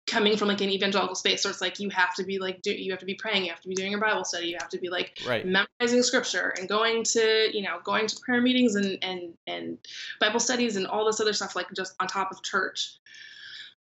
[0.07, 2.73] coming from like an evangelical space where it's like you have to be like do
[2.73, 4.71] you have to be praying, you have to be doing your Bible study, you have
[4.71, 5.45] to be like Right.
[5.45, 9.79] memorizing scripture and going to you know going to prayer meetings and and and
[10.21, 12.99] bible studies and all this other stuff like just on top of church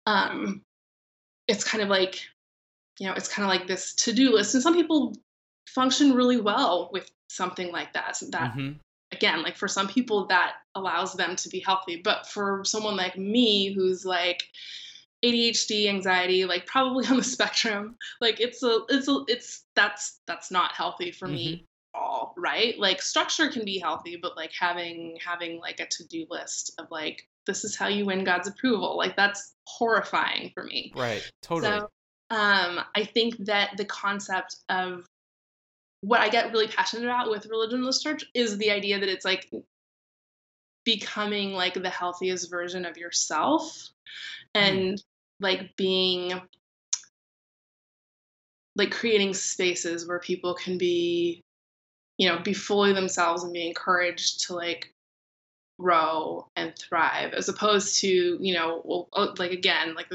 [0.08, 0.62] um
[1.48, 2.22] it's kind of like
[3.00, 5.16] you know it's kind of like this to-do list and some people
[5.68, 8.80] function really well with something like that So that Mhm.
[9.12, 13.18] again like for some people that allows them to be healthy but for someone like
[13.18, 14.44] me who's like
[15.24, 17.96] ADHD anxiety like probably on the spectrum.
[18.20, 21.66] Like it's a it's a it's that's that's not healthy for me
[21.96, 22.78] at all right?
[22.80, 27.28] Like structure can be healthy but like having having like a to-do list of like
[27.48, 30.92] this is how you win God's approval like that's horrifying for me.
[30.96, 31.28] Right.
[31.42, 31.80] Totally.
[31.80, 31.90] so
[32.32, 35.06] um, I think that the concept of
[36.00, 39.52] what I get really passionate about with religionless church is the idea that it's like
[40.84, 43.90] becoming like the healthiest version of yourself.
[44.56, 45.02] And
[45.42, 46.40] like being
[48.76, 51.44] like creating spaces where people can be
[52.18, 54.94] you know be fully themselves and be encouraged to like
[55.80, 60.08] grow and thrive as opposed to you know well uh, like again like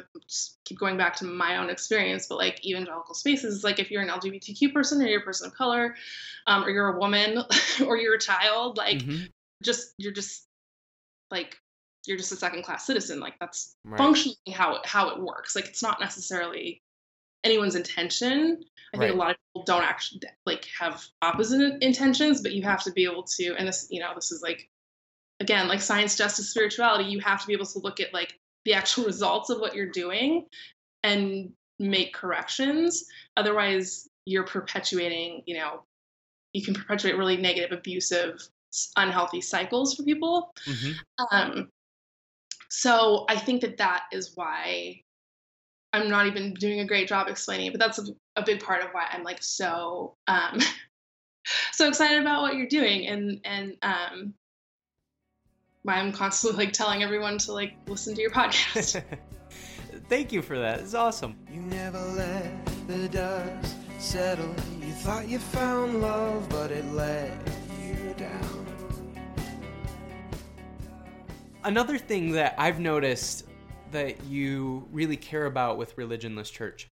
[0.65, 4.09] keep going back to my own experience but like evangelical spaces like if you're an
[4.09, 5.97] lgbtq person or you're a person of color
[6.47, 7.43] um, or you're a woman
[7.87, 9.29] or you're a child like Mhm.
[9.63, 10.47] just you're just
[11.31, 11.59] like
[12.07, 13.99] you're just a second class citizen like that's Right.
[13.99, 16.83] functionally how it how it works like it's not necessarily
[17.45, 19.15] anyone's intention i think Right.
[19.15, 23.05] a lot of people don't actually like have opposite intentions but you have to be
[23.05, 24.69] able to and this you know this is like
[25.41, 28.75] again like science justice spirituality you have to be able to look at like the
[28.75, 30.47] actual results of what you're doing
[31.03, 33.05] and make corrections
[33.37, 35.83] otherwise you're perpetuating you know
[36.53, 38.49] you can perpetuate really negative abusive
[38.97, 40.95] unhealthy cycles for people Mhm.
[41.31, 41.71] um,
[42.71, 45.03] so I think that that is why
[45.93, 48.05] I'm not even doing a great job explaining it, but that's a,
[48.37, 50.61] a big part of why I'm like so um,
[51.73, 54.35] so excited about what you're doing and and um,
[55.83, 59.03] why I'm constantly like telling everyone to like listen to your podcast.
[60.09, 60.81] Thank you for that.
[60.81, 61.37] It's awesome.
[61.53, 64.55] You never let the dust settle.
[64.81, 67.33] You thought you found love, but it let
[71.67, 73.45] Another thing that I've noticed
[73.91, 76.87] that you really care about with Religionless Church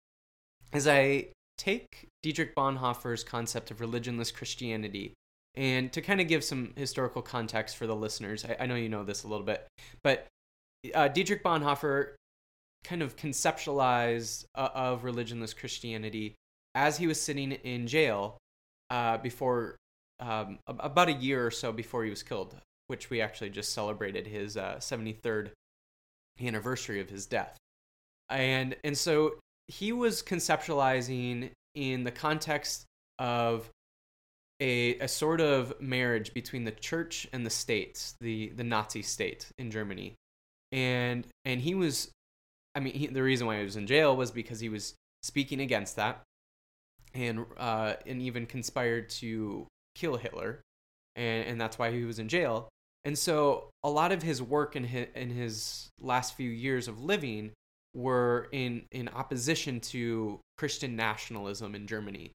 [0.73, 1.27] is I
[1.59, 5.13] take Dietrich Bonhoeffer's concept of religionless Christianity
[5.55, 8.89] and to kind of give some historical context for the listeners, I, I know you
[8.89, 9.69] know this a little bit,
[10.03, 10.27] but
[10.95, 12.15] uh, Dietrich Bonhoeffer
[12.83, 16.35] kind of conceptualized uh, of religionless Christianity
[16.75, 18.39] as he was sitting in jail
[18.89, 19.77] uh, before
[20.19, 22.57] um, about a year or so before he was killed,
[22.93, 25.53] which we actually just celebrated his uh, 73rd
[26.39, 27.57] anniversary of his death.
[28.29, 29.37] And and so
[29.67, 32.85] he was conceptualizing in the context
[33.19, 33.71] of
[34.61, 39.47] a, a sort of marriage between the church and the states, the, the Nazi state
[39.57, 40.17] in Germany.
[40.71, 42.11] And and he was
[42.75, 45.61] I mean, he, the reason why he was in jail was because he was speaking
[45.61, 46.21] against that,
[47.15, 50.61] and uh, and even conspired to kill Hitler,
[51.17, 52.69] and and that's why he was in jail.
[53.05, 57.03] And so a lot of his work in his, in his last few years of
[57.03, 57.53] living
[57.95, 62.33] were in in opposition to Christian nationalism in Germany.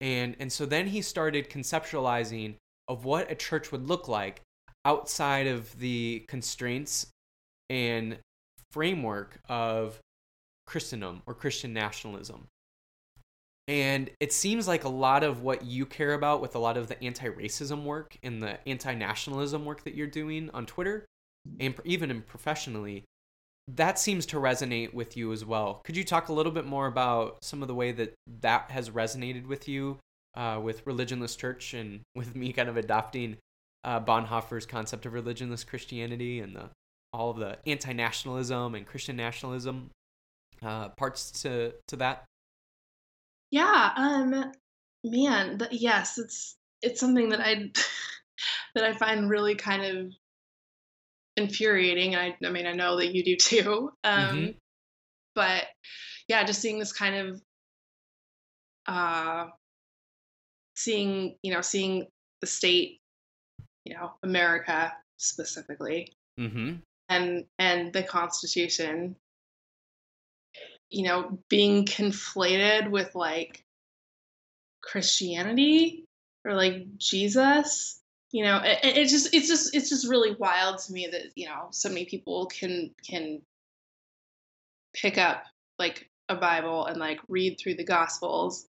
[0.00, 2.56] And and so then he started conceptualizing
[2.88, 4.42] of what a church would look like
[4.84, 7.06] outside of the constraints
[7.70, 8.18] and
[8.70, 9.98] framework of
[10.66, 12.46] Christendom or Christian nationalism.
[13.68, 16.88] And it seems like a lot of what you care about with a lot of
[16.88, 21.04] the anti racism work and the anti nationalism work that you're doing on Twitter
[21.60, 23.04] and even professionally,
[23.68, 25.82] that seems to resonate with you as well.
[25.84, 28.90] Could you talk a little bit more about some of the way that that has
[28.90, 29.98] resonated with you
[30.34, 33.36] uh, with religionless church and with me kind of adopting
[33.84, 36.70] uh, Bonhoeffer's concept of religionless Christianity and the,
[37.12, 39.90] all of the anti-nationalism and Christian nationalism
[40.62, 42.24] uh, parts to to that?
[43.50, 44.52] Yeah, um
[45.04, 47.70] man, th- yes, it's it's something that I
[48.74, 50.12] that I find really kind of
[51.36, 53.92] infuriating and I I mean I know that you do too.
[54.04, 54.54] Um Mhm.
[55.34, 55.66] but
[56.28, 57.42] yeah, just seeing this kind of
[58.86, 59.48] uh
[60.76, 62.06] seeing, you know, seeing
[62.40, 63.00] the state,
[63.84, 66.76] you know, America specifically Mm-hmm.
[67.08, 69.16] and and the constitution
[70.90, 73.64] you know being conflated with like
[74.82, 76.04] christianity
[76.44, 80.78] or like jesus you know it, it it just it's just it's just really wild
[80.78, 83.40] to me that you know so many people can can
[84.94, 85.44] pick up
[85.78, 88.66] like a bible and like read through the gospels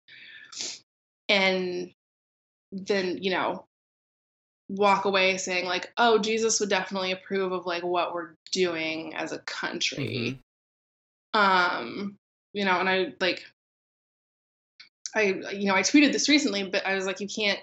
[1.29, 1.91] and
[2.71, 3.65] then you know
[4.67, 9.31] walk away saying like oh jesus would definitely approve of like what we're doing as
[9.31, 10.39] a country mm-hmm.
[11.35, 12.17] Um
[12.53, 13.43] you know and i like
[15.13, 17.59] i you know i tweeted this recently but i was like you can't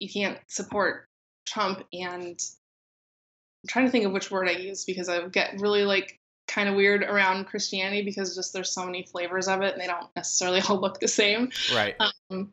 [0.00, 1.06] you can't support
[1.46, 5.84] trump and i'm trying to think of which word i use because i get really
[5.84, 9.82] like kind of weird around christianity because just there's so many flavors of it and
[9.82, 11.94] they don't necessarily all look the same Right.
[12.30, 12.52] um,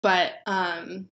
[0.00, 1.08] but um,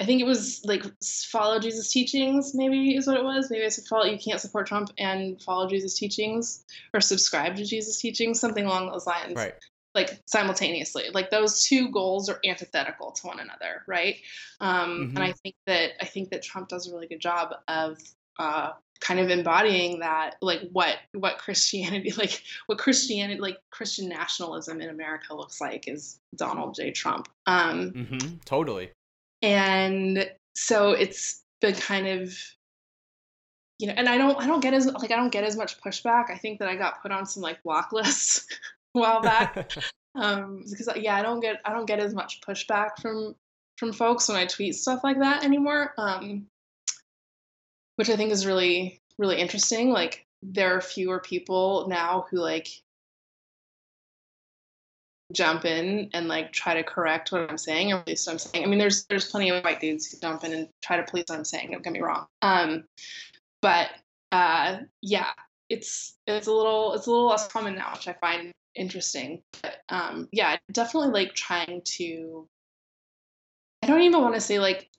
[0.00, 0.82] I think it was like
[1.30, 3.50] follow Jesus' teachings, maybe is what it was.
[3.50, 4.06] Maybe I said follow.
[4.06, 8.90] You can't support Trump and follow Jesus' teachings, or subscribe to Jesus' teachings, something along
[8.90, 9.36] those lines.
[9.36, 9.54] Right.
[9.94, 14.16] Like simultaneously, like those two goals are antithetical to one another, right?
[14.60, 15.16] Um, Mhm.
[15.16, 17.98] And I think that I think that Trump does a really good job of
[18.38, 18.70] uh,
[19.00, 24.88] kind of embodying that, like what what Christianity, like what Christianity, like Christian nationalism in
[24.88, 26.90] America looks like is Donald J.
[26.92, 27.28] Trump.
[27.46, 28.36] Um, Mm-hmm.
[28.46, 28.92] Totally.
[29.42, 32.34] And so it's been kind of
[33.78, 35.80] you know and i don't i don't get as like i don't get as much
[35.80, 36.30] pushback.
[36.30, 38.46] I think that i got put on some like block lists
[38.94, 39.72] a while back.
[40.16, 43.36] Um because yeah i don't get i don't get as much pushback from
[43.76, 45.94] from folks when i tweet stuff like that anymore.
[45.96, 46.48] Um
[47.94, 49.90] which i think is really really interesting.
[49.90, 52.66] Like there are fewer people now who like
[55.32, 58.38] jump in and like try to correct what I'm saying or at least what I'm
[58.38, 58.64] saying.
[58.64, 61.24] I mean, there's there's plenty of white dudes who jump in and try to police
[61.28, 61.70] what I'm saying.
[61.70, 62.26] Don't get me wrong.
[62.42, 62.84] Um,
[63.62, 63.90] but
[64.32, 65.28] uh, yeah,
[65.68, 69.42] it's it's a little it's a little less common now, which I find interesting.
[69.62, 72.48] But um, yeah, definitely like trying to.
[73.82, 74.90] I don't even want to say like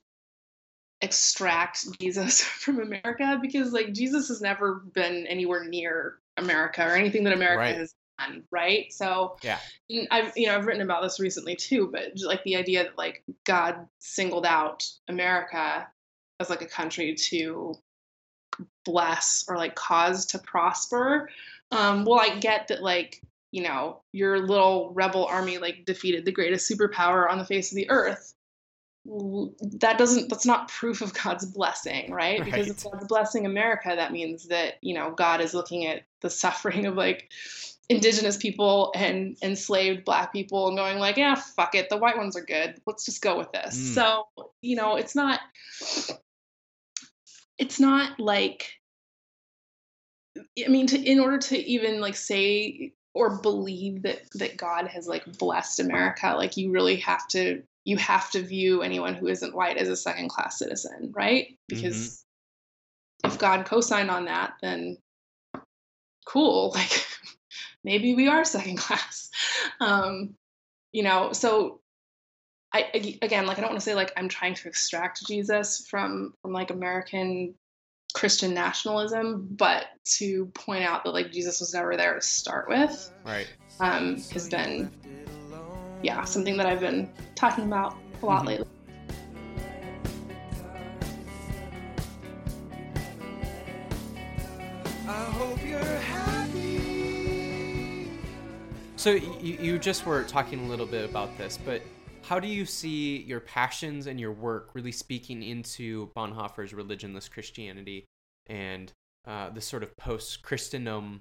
[1.00, 7.24] extract Jesus from America because like Jesus has never been anywhere near America or anything
[7.24, 7.76] that America Right.
[7.76, 7.94] has
[8.50, 8.92] right?
[8.92, 9.58] So Yeah.
[10.10, 12.98] I've you know I've written about this recently too, but just like the idea that
[12.98, 15.88] like God singled out America
[16.40, 17.74] as like a country to
[18.84, 21.28] bless or like cause to prosper.
[21.70, 26.32] Um, well, I get that like you know your little rebel army like defeated the
[26.32, 28.34] greatest superpower on the face of the earth.
[29.04, 32.44] That doesn't that's not proof of God's blessing, right?
[32.44, 32.92] Because if Right.
[32.92, 36.94] God's blessing America, that means that you know God is looking at the suffering of
[36.94, 37.30] like
[37.88, 42.36] indigenous people and enslaved black people and going like yeah fuck it the white ones
[42.36, 42.80] are good.
[42.86, 43.76] Let's just go with this.
[43.76, 43.94] Mm.
[43.94, 44.26] so
[44.60, 45.40] you know it's not
[47.58, 48.72] it's not like
[50.38, 55.06] i mean to, in order to even like say or believe that that god has
[55.06, 59.54] like blessed america like you really have to you have to view anyone who isn't
[59.54, 61.58] white as a second class citizen right?
[61.68, 62.24] Because
[63.24, 64.96] if god co-signed on that then
[66.26, 67.06] cool like
[67.84, 69.30] maybe we are second class
[69.80, 70.34] um
[70.92, 71.80] you know so
[72.74, 72.86] I
[73.20, 76.52] again like I don't want to say like I'm trying to extract Jesus from from
[76.52, 77.54] like American
[78.14, 83.10] Christian nationalism, but to point out that like Jesus was never there to start with
[83.26, 83.46] Right.
[83.80, 84.90] um, has been
[86.02, 88.46] yeah something that I've been talking about a lot Mhm.
[88.46, 88.66] lately.
[95.08, 96.11] I hope you're happy.
[99.02, 101.82] So you, you just were talking a little bit about this, but
[102.22, 108.04] how do you see your passions and your work really speaking into Bonhoeffer's religionless Christianity
[108.46, 108.92] and
[109.26, 111.20] uh, the sort of post-Christendom,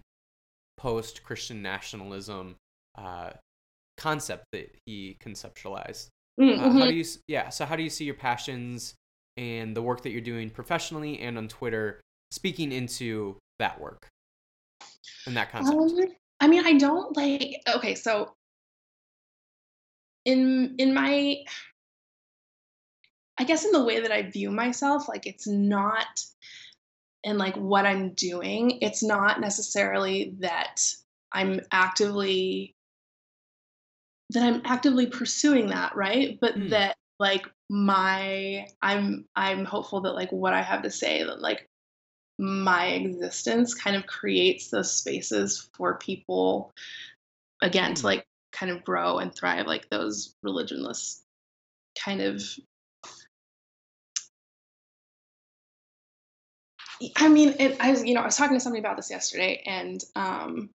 [0.77, 2.55] post-Christian nationalism
[2.99, 3.31] uh,
[3.97, 6.09] concept that he conceptualized?
[6.39, 7.49] Mm, Uh, how do you, yeah?
[7.49, 8.93] So how do you see your passions
[9.37, 14.07] and the work that you're doing professionally and on Twitter speaking into that work
[15.25, 15.79] and that concept?
[15.79, 17.61] Um, I mean, I don't like.
[17.75, 18.35] Okay, so
[20.25, 21.37] in in my,
[23.37, 26.23] I guess in the way that I view myself, like it's not,
[27.23, 30.81] and like what I'm doing, it's not necessarily that
[31.31, 32.75] I'm actively
[34.31, 36.39] that I'm actively pursuing that, right?
[36.41, 36.69] But Mm.
[36.71, 41.69] that like my I'm I'm hopeful that like what I have to say that like
[42.41, 46.73] my existence kind of creates those spaces for people
[47.61, 48.05] again to Mm.
[48.05, 51.21] like kind of grow and thrive like those religionless
[52.03, 52.43] kind of
[57.15, 59.63] I mean, it, I was, you know, I was talking to somebody about this yesterday,
[59.65, 60.69] and um,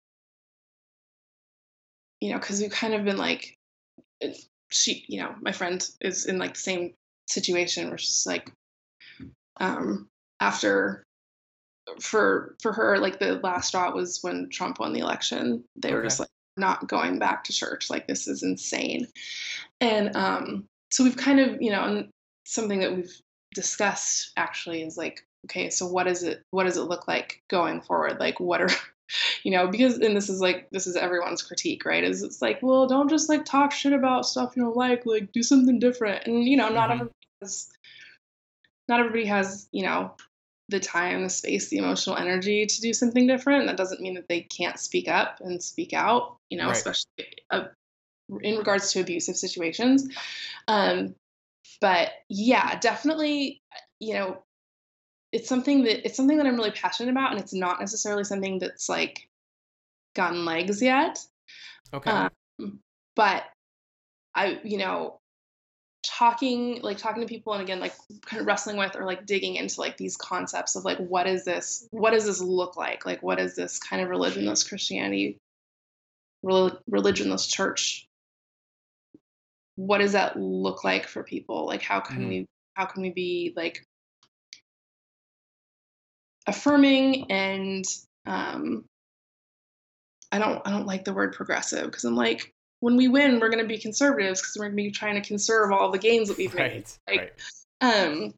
[2.20, 3.56] you know, because we've kind of been like,
[4.70, 6.94] she, you know, my friend is in like the same
[7.28, 8.50] situation where she's like,
[9.60, 10.08] um,
[10.40, 11.05] after
[12.00, 15.64] for for her, like the last straw was when Trump won the election.
[15.76, 17.90] They were just like not going back to church.
[17.90, 19.06] Like this is insane,
[19.80, 22.08] and um, so we've kind of, you know, and
[22.44, 23.20] something that we've
[23.54, 26.42] discussed actually is like, okay, so what is it?
[26.50, 28.18] What does it look like going forward?
[28.20, 28.68] Like, what are
[29.44, 32.58] you know because and this is like this is everyone's critique right is it's like
[32.60, 36.26] well don't just like talk shit about stuff you don't like like do something different
[36.26, 36.94] and you know not Mhm.
[36.94, 37.68] everybody has
[38.88, 40.12] not everybody has you know
[40.68, 44.28] the time the space the emotional energy to do something different that doesn't mean that
[44.28, 46.76] they can't speak up and speak out you know Right.
[46.76, 47.64] especially uh,
[48.42, 50.08] in regards to abusive situations
[50.66, 51.14] um
[51.80, 53.60] but yeah definitely
[54.00, 54.42] you know
[55.32, 58.58] it's something that it's something that I'm really passionate about, and it's not necessarily something
[58.58, 59.28] that's like
[60.14, 61.18] gotten legs yet.
[61.92, 62.10] Okay.
[62.10, 62.80] Um,
[63.14, 63.44] but
[64.34, 65.18] I, you know,
[66.16, 67.92] talking like talking to people and again like
[68.24, 71.44] kind of wrestling with or like digging into like these concepts of like what is
[71.44, 73.04] this what does this look like?
[73.04, 75.38] Like what is this kind of religionless christianity
[76.42, 78.06] rel- religionless church?
[79.74, 81.66] What does that look like for people?
[81.66, 82.28] Like how can Mhm.
[82.28, 83.84] we how can we be like
[86.46, 87.84] affirming and
[88.26, 88.84] um
[90.30, 92.54] i don't i don't like the word progressive because i'm like
[92.86, 95.28] when we win we're going to be conservatives because we're going to be trying to
[95.28, 96.98] conserve all the gains that we've made right.
[97.08, 97.36] like-
[97.82, 98.12] right.
[98.12, 98.32] um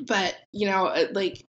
[0.00, 1.46] but you know uh, like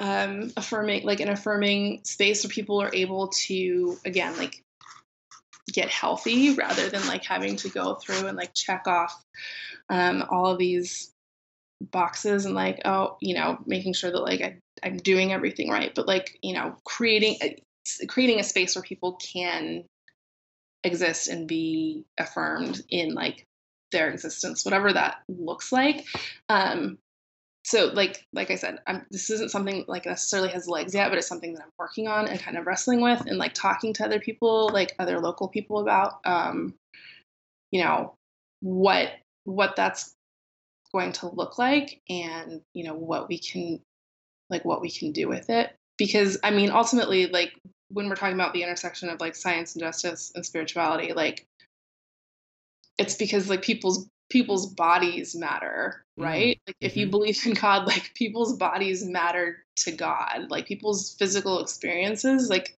[0.00, 4.64] um affirming like an affirming space where people are able to again like
[5.70, 9.22] get healthy rather than like having to go through and like check off
[9.90, 11.12] um all of these
[11.90, 15.94] boxes and like oh you know making sure that like I, i'm doing everything right
[15.94, 19.84] but like you know creating a, creating a space where people can
[20.84, 23.44] exist and be affirmed in like
[23.90, 26.04] their existence whatever that looks like.
[26.48, 26.98] Um
[27.64, 31.18] so like like i said I'm, this isn't something like necessarily has legs yet but
[31.18, 34.04] it's something that i'm working on and kind of wrestling with and like talking to
[34.04, 36.74] other people like other local people about um
[37.70, 38.14] you know
[38.60, 39.10] what
[39.44, 40.14] what that's
[40.92, 43.80] going to look like and you know what we can
[44.50, 45.70] like what we can do with it.
[45.98, 47.52] Because i mean ultimately like
[47.90, 51.46] when we're talking about the intersection of like science and justice and spirituality like
[52.98, 57.10] it's because like people's people's bodies matter right like if you mhm.
[57.10, 62.76] believe in god like people's bodies matter to god like people's physical experiences like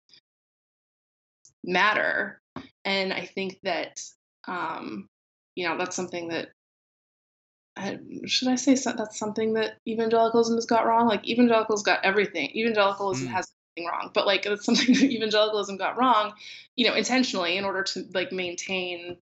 [1.63, 2.39] matter
[2.85, 4.01] and i think that
[4.47, 5.07] um
[5.55, 6.49] you know that's something that
[7.75, 11.07] I, should I say so, that's something that evangelicalism has got wrong?
[11.07, 12.49] Like evangelicals got everything.
[12.53, 13.31] Evangelicalism Mm.
[13.31, 13.53] has
[13.85, 16.33] wrong, but like it's something that evangelicalism got wrong,
[16.75, 19.17] you know, intentionally in order to like maintain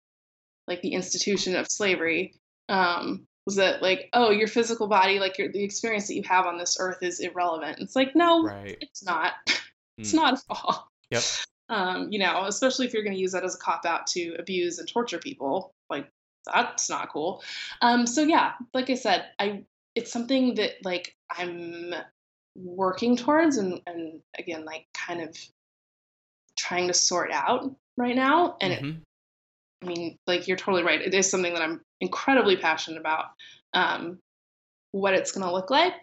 [0.68, 2.36] like the institution of slavery.
[2.70, 6.46] Um, was that like, oh, your physical body, like your the experience that you have
[6.46, 7.80] on this earth is irrelevant?
[7.80, 8.78] It's like, no, Right.
[8.80, 9.34] it's not.
[9.98, 10.16] it's Mm.
[10.16, 10.88] not at all.
[11.12, 11.24] Yep.
[11.70, 14.36] Um, you know, especially if you're going to use that as a cop out to
[14.40, 16.10] abuse and torture people, like
[16.46, 17.44] that's not cool.
[17.82, 19.64] Um, so yeah, like I said, I
[19.96, 21.94] it's something that like I'm
[22.56, 25.36] working towards and and again like kind of
[26.58, 28.58] trying to sort out right now.
[28.62, 29.02] And it, Mhm.
[29.82, 31.02] I mean, like you're totally right.
[31.02, 33.26] It is something that I'm incredibly passionate about.
[33.74, 34.20] Um,
[34.92, 35.96] what it's going to look like,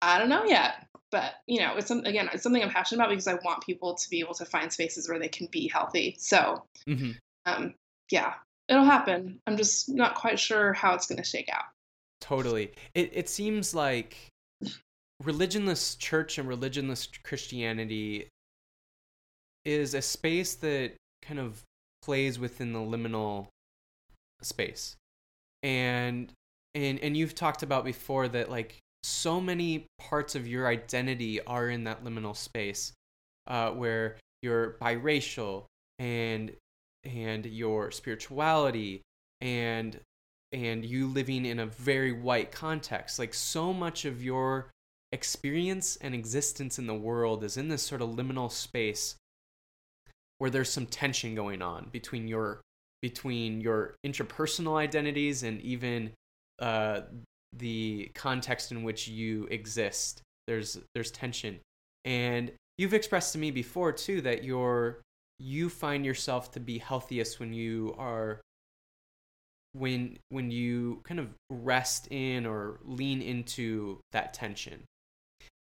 [0.00, 0.86] I don't know yet.
[1.10, 3.94] but you know, it's some, again, it's something I'm passionate about because I want people
[3.94, 6.16] to be able to find spaces where they can be healthy.
[6.18, 7.12] So, hmm
[7.44, 7.74] um,
[8.10, 8.34] yeah,
[8.68, 9.40] it'll happen.
[9.46, 11.64] I'm just not quite sure how it's going to shake out.
[12.20, 12.72] Totally.
[12.94, 14.31] It it seems like
[15.22, 18.28] religionless church and religionless Christianity
[19.64, 20.92] is a space that
[21.22, 21.62] kind of
[22.02, 23.46] plays within the liminal
[24.42, 24.96] space.
[25.62, 26.32] And
[26.74, 31.68] and and you've talked about before that like so many parts of your identity are
[31.68, 32.92] in that liminal space
[33.46, 35.64] uh, where you're biracial
[35.98, 36.52] and
[37.04, 39.02] and your spirituality
[39.40, 40.00] and
[40.52, 44.70] and you living in a very white context like so much of your
[45.12, 49.14] experience and existence in the world is in this sort of liminal space
[50.38, 52.60] where there's some tension going on between your
[53.02, 56.12] between your interpersonal identities and even
[56.60, 57.02] uh,
[57.52, 60.22] the context in which you exist.
[60.46, 61.60] There's there's tension.
[62.04, 65.00] And you've expressed to me before too that you're
[65.38, 68.40] you find yourself to be healthiest when you are
[69.72, 74.82] when when you kind of rest in or lean into that tension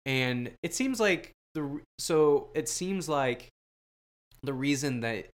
[0.05, 3.49] and it seems like the so it seems like
[4.43, 5.27] the reason that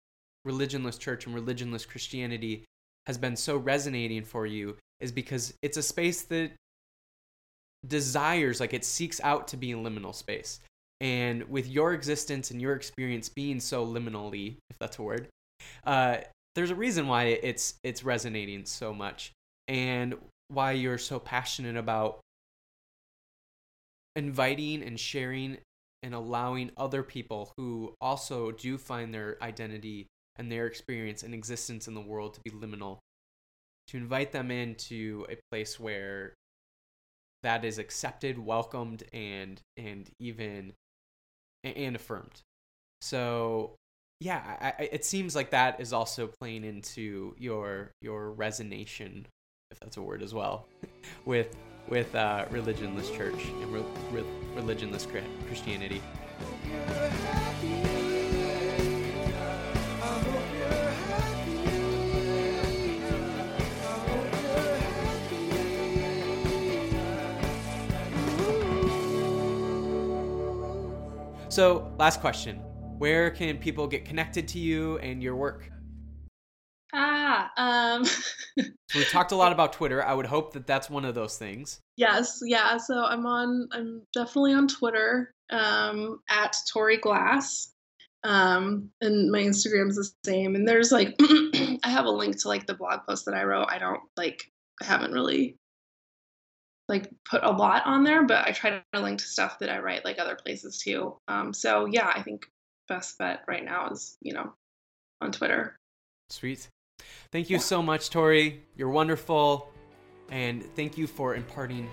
[0.47, 2.65] religionless church and religionless christianity
[3.05, 6.51] has been so resonating for you is because it's a space that
[7.87, 10.59] desires like it seeks out to be in liminal space.
[10.99, 15.27] And with your existence and your experience being so liminally if that's a word
[15.85, 16.17] uh,
[16.55, 19.31] there's a reason why it's it's resonating so much
[19.67, 20.15] and
[20.47, 22.19] why you're so passionate about
[24.17, 25.57] inviting and sharing
[26.03, 31.87] and allowing other people who also do find their identity and their experience and existence
[31.87, 32.97] in the world to be liminal
[33.87, 36.33] to invite them into a place where
[37.43, 40.73] that is accepted welcomed and and even
[41.63, 42.41] and affirmed.
[43.01, 43.75] So
[44.19, 49.25] yeah I, I, it seems like that is also playing into your your resonation
[49.69, 50.65] if that's a word as well
[51.25, 51.55] with
[51.87, 54.23] with uh, religionless church and re- re-
[54.55, 55.07] religionless
[55.47, 56.01] christianity.
[71.49, 72.57] So last question.
[72.99, 75.71] Where can people get connected to you and your work
[76.93, 78.05] Ah, um,
[78.55, 78.65] so
[78.95, 81.81] we talked a lot about twitter i would hope that that's one of those things
[81.97, 82.77] yes, yeah.
[82.77, 83.67] So I'm on.
[83.71, 87.73] I'm definitely on Twitter um, at Tori Glass,
[88.23, 90.55] um, and my Instagram's the same.
[90.55, 93.67] And there's like, I have a link to like the blog post that I wrote.
[93.69, 94.49] I don't like.
[94.81, 95.57] I haven't really
[96.87, 99.79] like put a lot on there, but I try to link to stuff that I
[99.79, 101.17] write like other places too.
[101.27, 102.45] Um, so yeah, I think
[102.87, 104.53] best bet right now is you know
[105.19, 105.75] on Twitter.
[106.29, 106.69] Sweet.
[107.31, 108.63] Thank you so much, Tori.
[108.75, 109.71] You're wonderful.
[110.29, 111.89] And thank you for imparting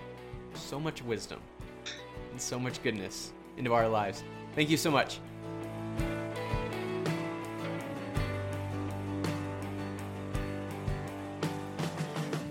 [0.54, 1.40] so much wisdom
[2.30, 4.22] and so much goodness into our lives.
[4.54, 5.18] Thank you so much.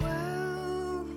[0.02, 1.08] Well,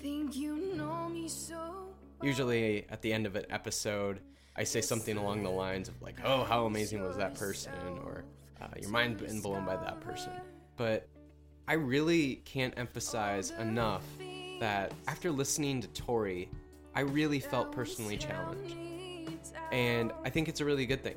[0.00, 1.88] think you know me so
[2.22, 4.20] Usually at the end of an episode,
[4.56, 7.72] I say something along the lines of, like, oh, how amazing was that person?
[8.04, 8.24] Or
[8.60, 10.32] uh, your mind been blown by that person.
[10.76, 11.08] But
[11.66, 14.04] I really can't emphasize enough
[14.60, 16.48] that after listening to Tori,
[16.94, 18.74] I really felt personally challenged.
[19.70, 21.16] And I think it's a really good thing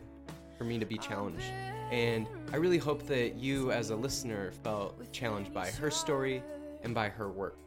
[0.58, 1.46] for me to be challenged.
[1.92, 6.44] And I really hope that you, as a listener, felt challenged by her story
[6.84, 7.58] and by her work.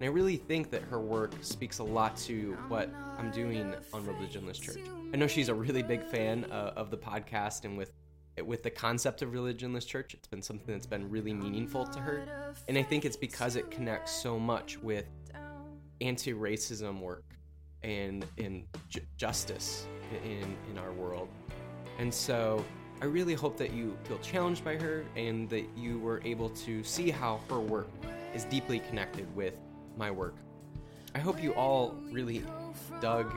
[0.00, 2.88] And I really think that her work speaks a lot to what
[3.18, 4.80] I'm doing on Religionless Church.
[5.12, 7.90] I know she's a really big fan uh, of the podcast and with
[8.46, 12.52] with the concept of religionless church it's been something that's been really meaningful to her.
[12.68, 15.06] And i think it's because it connects so much with
[16.00, 17.24] anti-racism work
[17.82, 19.86] and in ju- justice
[20.24, 21.28] in in our world.
[21.98, 22.64] And so
[23.00, 26.82] i really hope that you feel challenged by her and that you were able to
[26.82, 27.88] see how her work
[28.34, 29.54] is deeply connected with
[29.96, 30.36] my work.
[31.14, 32.44] I hope you all really
[33.00, 33.32] dug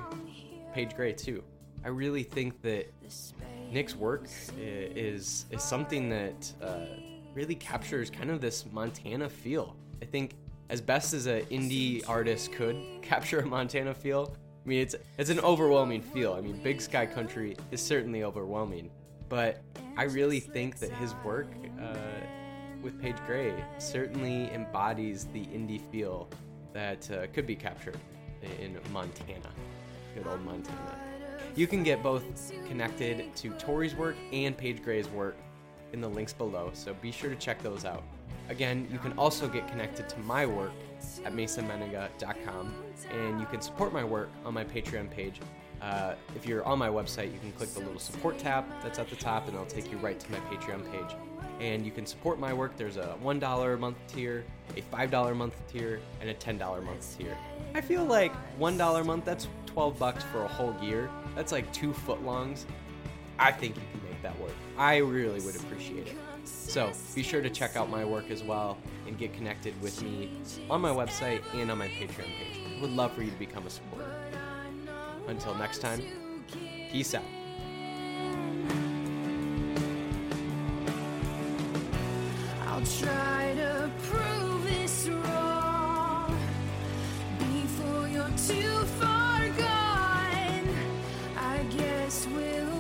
[0.73, 1.43] Page Grey too.
[1.83, 2.91] I really think that
[3.71, 6.85] Nick's work is is something that uh,
[7.33, 9.75] really captures kind of this Montana feel.
[10.01, 10.35] I think
[10.69, 14.35] as best as an indie artist could capture a Montana feel.
[14.63, 16.33] I mean, it's it's an overwhelming feel.
[16.33, 18.91] I mean, Big Sky Country is certainly overwhelming,
[19.29, 19.61] but
[19.97, 21.47] I really think that his work
[21.81, 21.95] uh,
[22.83, 26.29] with Page Grey certainly embodies the indie feel
[26.73, 27.97] that uh, could be captured.
[28.59, 29.49] in Montana.
[30.15, 31.10] Good old Montana.
[31.55, 32.23] You can get both
[32.67, 35.35] connected to Tori's work and Page Grey's work
[35.93, 38.03] in the links below, so be sure to check those out.
[38.49, 40.71] Again, you can also get connected to my work
[41.25, 42.73] at masonmennenga.com,
[43.11, 45.39] and you can support my work on my Patreon page.
[45.81, 49.09] Uh, if you're on my website, you can click the little support tab that's at
[49.09, 51.17] the top, and it'll take you right to my Patreon page.
[51.59, 52.75] And you can support my work.
[52.77, 54.43] There's a $1 a month tier,
[54.75, 57.35] a $5 a month tier, and a $10 a month tier.
[57.73, 61.09] I feel like $1 a month, that's 12 bucks for a whole year.
[61.35, 62.65] That's like two footlongs.
[63.39, 64.51] I think you can make that work.
[64.77, 66.17] I really would appreciate it.
[66.43, 70.31] So be sure to check out my work as well and get connected with me
[70.69, 72.81] on my website and on my Patreon page.
[72.81, 74.11] Would love for you to become a supporter.
[75.27, 76.01] Until next time,
[76.91, 77.23] peace out.
[82.67, 86.37] I'll try to prove this wrong
[87.39, 89.30] before you're too far.
[92.11, 92.70] I guess